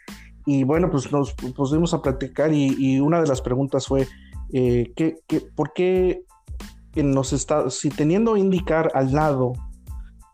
[0.45, 4.07] Y bueno, pues nos pusimos a platicar y, y una de las preguntas fue,
[4.51, 6.23] eh, ¿qué, qué- por qué
[6.95, 9.53] en los estados, si teniendo indicar al lado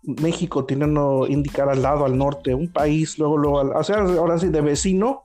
[0.04, 4.38] México teniendo indicar al lado, al norte, un país, luego, luego, al- o sea, ahora
[4.40, 5.24] sí, de vecino,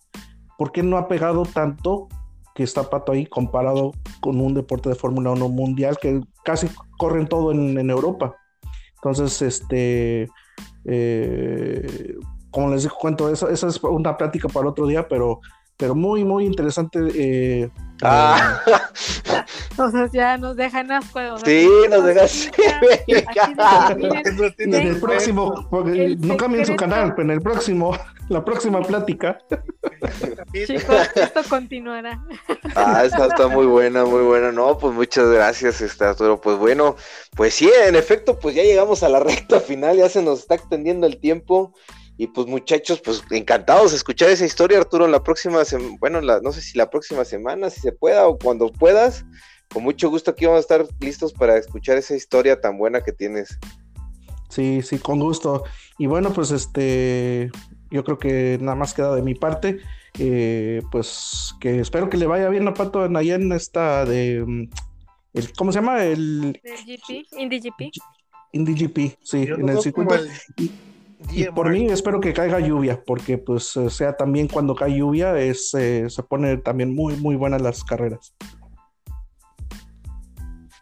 [0.59, 2.09] ¿por qué no ha pegado tanto
[2.55, 6.69] que está Pato ahí comparado con un deporte de Fórmula 1 mundial que casi
[6.99, 8.35] corren todo en, en Europa?
[8.97, 10.29] Entonces, este,
[10.85, 12.17] eh,
[12.51, 15.41] como les digo, cuento, eso, es una plática para otro día, pero,
[15.77, 16.99] pero muy, muy interesante.
[17.15, 17.71] eh,
[18.03, 18.61] Ah,
[19.79, 21.19] O sea, ya nos dejan asco.
[21.21, 22.25] o sea, sí, nos dejas.
[22.25, 27.23] Así de- miren, Eso tiene en el próximo, porque El no cambien su canal, pero
[27.23, 27.97] en el próximo,
[28.29, 29.39] la próxima plática.
[30.67, 32.21] Chicos, esto continuará.
[32.77, 34.51] Ah, esta está muy buena, muy buena.
[34.51, 36.41] No, pues muchas gracias, este Arturo.
[36.41, 36.97] Pues bueno,
[37.37, 40.57] pues sí, en efecto, pues ya llegamos a la recta final, ya se nos está
[40.57, 41.73] extendiendo el tiempo.
[42.17, 46.41] Y pues muchachos, pues encantados de escuchar esa historia, Arturo, la próxima semana, bueno, la,
[46.41, 49.25] no sé si la próxima semana, si se pueda o cuando puedas.
[49.73, 53.13] Con mucho gusto aquí vamos a estar listos para escuchar esa historia tan buena que
[53.13, 53.59] tienes.
[54.49, 55.65] Sí, sí, con gusto.
[55.99, 57.51] Y bueno, pues este,
[57.91, 59.81] yo creo que nada más queda de mi parte.
[60.21, 64.45] Eh, pues que espero que le vaya bien a Pato en allá en esta de,
[64.47, 64.71] mm,
[65.33, 66.05] el, ¿cómo se llama?
[66.05, 66.77] El Del
[68.77, 70.15] GP, sí, Yo en el circuito.
[70.15, 70.71] como el Y,
[71.31, 75.39] y por mí espero que caiga lluvia, porque pues o sea también cuando cae lluvia
[75.39, 78.35] es, eh, se pone también muy, muy buenas las carreras.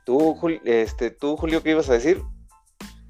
[0.05, 2.23] Tú, Jul- este, tú, Julio, ¿qué ibas a decir?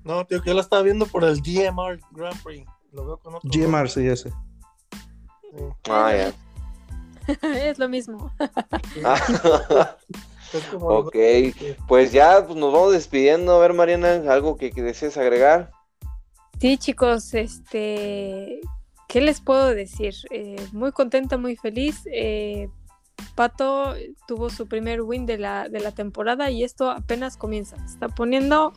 [0.05, 2.67] No, tío, que yo la estaba viendo por el GMR Grand Prix.
[2.93, 3.49] Lo veo con otro.
[3.51, 4.31] GMR, sí, ese.
[4.31, 5.65] Sí.
[5.89, 6.33] Ah, ya.
[7.71, 8.31] es lo mismo.
[9.05, 9.17] Ah,
[10.81, 11.17] ok,
[11.89, 13.55] pues ya pues, nos vamos despidiendo.
[13.55, 15.71] A ver, Mariana, algo que, que desees agregar.
[16.63, 18.61] Sí, chicos, este,
[19.09, 20.15] ¿qué les puedo decir?
[20.31, 22.03] Eh, muy contenta, muy feliz.
[22.07, 22.69] Eh,
[23.35, 23.97] Pato
[24.29, 27.77] tuvo su primer win de la, de la temporada y esto apenas comienza.
[27.79, 28.75] Se Está poniendo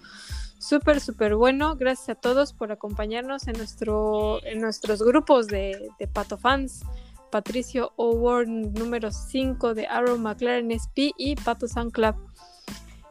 [0.57, 1.75] súper, súper bueno.
[1.75, 6.81] Gracias a todos por acompañarnos en, nuestro, en nuestros grupos de, de Pato fans.
[7.29, 12.15] Patricio O'Ward número 5 de Arrow McLaren SP y Pato Sun Club.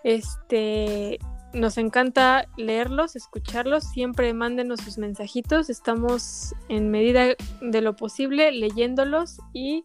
[0.03, 1.21] Este,
[1.55, 3.85] nos encanta leerlos, escucharlos.
[3.85, 5.71] Siempre mándenos sus mensajitos.
[5.71, 9.85] Estamos en medida de lo posible leyéndolos y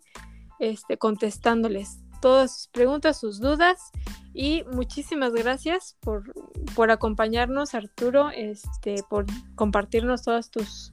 [0.60, 3.92] este, contestándoles todas sus preguntas, sus dudas.
[4.34, 6.34] Y muchísimas gracias por,
[6.76, 9.26] por acompañarnos, Arturo, este, por
[9.56, 10.92] compartirnos todas tus,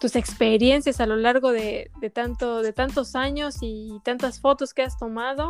[0.00, 4.82] tus experiencias a lo largo de, de tanto, de tantos años y tantas fotos que
[4.82, 5.48] has tomado.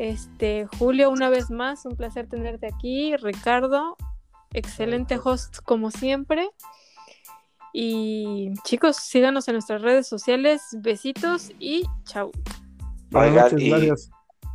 [0.00, 3.14] Este, Julio, una vez más, un placer tenerte aquí.
[3.18, 3.98] Ricardo,
[4.54, 6.48] excelente host como siempre.
[7.74, 10.62] Y chicos, síganos en nuestras redes sociales.
[10.78, 12.30] Besitos y chau.
[13.10, 14.10] Buenas Oigan, noches, y- gracias.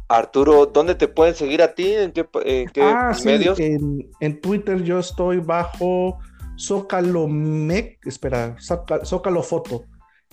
[0.08, 1.92] Arturo, ¿dónde te pueden seguir a ti?
[1.94, 3.60] ¿En qué, en qué Ah, sí, medios?
[3.60, 6.18] En, en Twitter yo estoy bajo
[6.60, 9.84] Zócalomec, espera, Zóca- Zócalo Foto.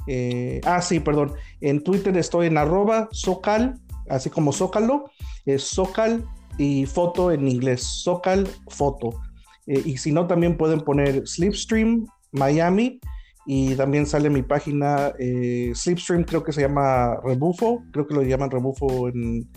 [0.06, 1.34] Eh, ah, sí, perdón.
[1.60, 3.74] En Twitter estoy en arroba Zócal,
[4.14, 5.10] así como Zócalo,
[5.44, 6.24] es Zócal
[6.58, 9.20] y foto en inglés, Zócal Foto.
[9.66, 13.00] Eh, y si no, también pueden poner Slipstream Miami
[13.46, 18.22] y también sale mi página eh, Slipstream, creo que se llama Rebufo, creo que lo
[18.22, 19.48] llaman Rebufo en,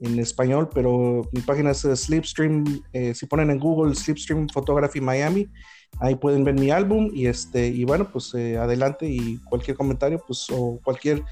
[0.00, 5.00] en español, pero mi página es eh, Slipstream, eh, si ponen en Google Slipstream Photography
[5.00, 5.48] Miami,
[6.00, 10.22] ahí pueden ver mi álbum y este y bueno, pues eh, adelante y cualquier comentario
[10.24, 11.22] pues o cualquier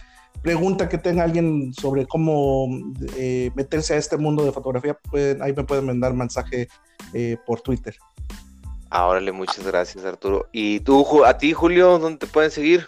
[0.42, 2.68] pregunta que tenga alguien sobre cómo
[3.16, 6.68] eh, meterse a este mundo de fotografía, pueden, ahí me pueden mandar mensaje
[7.12, 7.96] eh, por Twitter.
[8.90, 10.46] Ah, órale, muchas gracias, Arturo.
[10.52, 12.86] ¿Y tú, a ti, Julio, dónde te pueden seguir?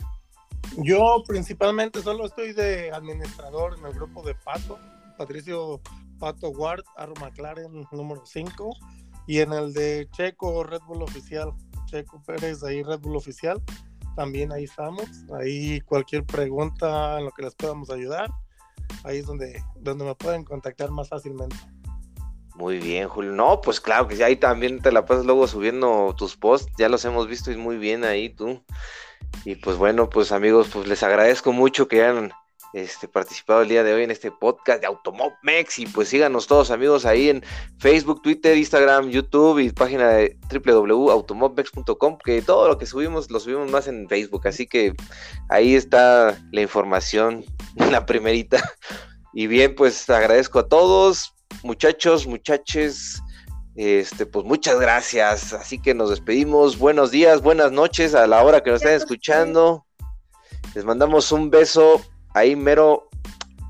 [0.77, 4.79] Yo principalmente solo estoy de administrador en el grupo de Pato,
[5.17, 5.81] Patricio
[6.19, 8.71] Pato Ward, Arro McLaren número 5,
[9.27, 11.53] y en el de Checo Red Bull Oficial,
[11.87, 13.61] Checo Pérez, ahí Red Bull Oficial,
[14.19, 18.29] también ahí estamos, ahí cualquier pregunta en lo que les podamos ayudar,
[19.05, 21.55] ahí es donde, donde me pueden contactar más fácilmente.
[22.57, 23.31] Muy bien, Julio.
[23.31, 26.89] No, pues claro que sí, ahí también te la pasas luego subiendo tus posts, ya
[26.89, 28.61] los hemos visto y muy bien ahí tú.
[29.45, 32.33] Y pues bueno, pues amigos, pues les agradezco mucho que hayan
[32.73, 34.89] este, participado el día de hoy en este podcast de
[35.43, 37.43] Mex y pues síganos todos amigos ahí en
[37.79, 43.71] Facebook, Twitter, Instagram, YouTube y página de www.automobmex.com que todo lo que subimos lo subimos
[43.71, 44.95] más en Facebook, así que
[45.49, 47.45] ahí está la información,
[47.91, 48.63] la primerita.
[49.33, 53.23] Y bien, pues agradezco a todos, muchachos, muchaches,
[53.77, 55.53] este, pues muchas gracias.
[55.53, 56.79] Así que nos despedimos.
[56.79, 59.87] Buenos días, buenas noches a la hora que nos estén escuchando.
[60.75, 62.03] Les mandamos un beso
[62.35, 63.09] ahí mero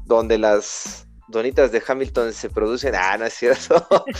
[0.04, 2.94] donde las donitas de Hamilton se producen.
[2.94, 3.86] Ah, no es cierto.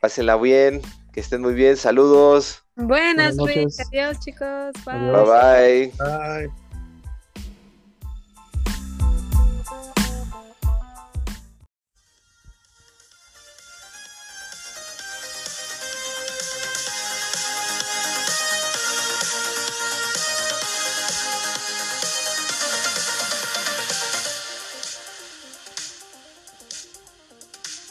[0.00, 0.82] Pásenla bien,
[1.12, 1.76] que estén muy bien.
[1.76, 2.64] Saludos.
[2.76, 3.78] Buenas, noches.
[3.88, 4.72] Adiós, chicos.
[4.84, 5.92] bye.
[5.98, 6.63] bye.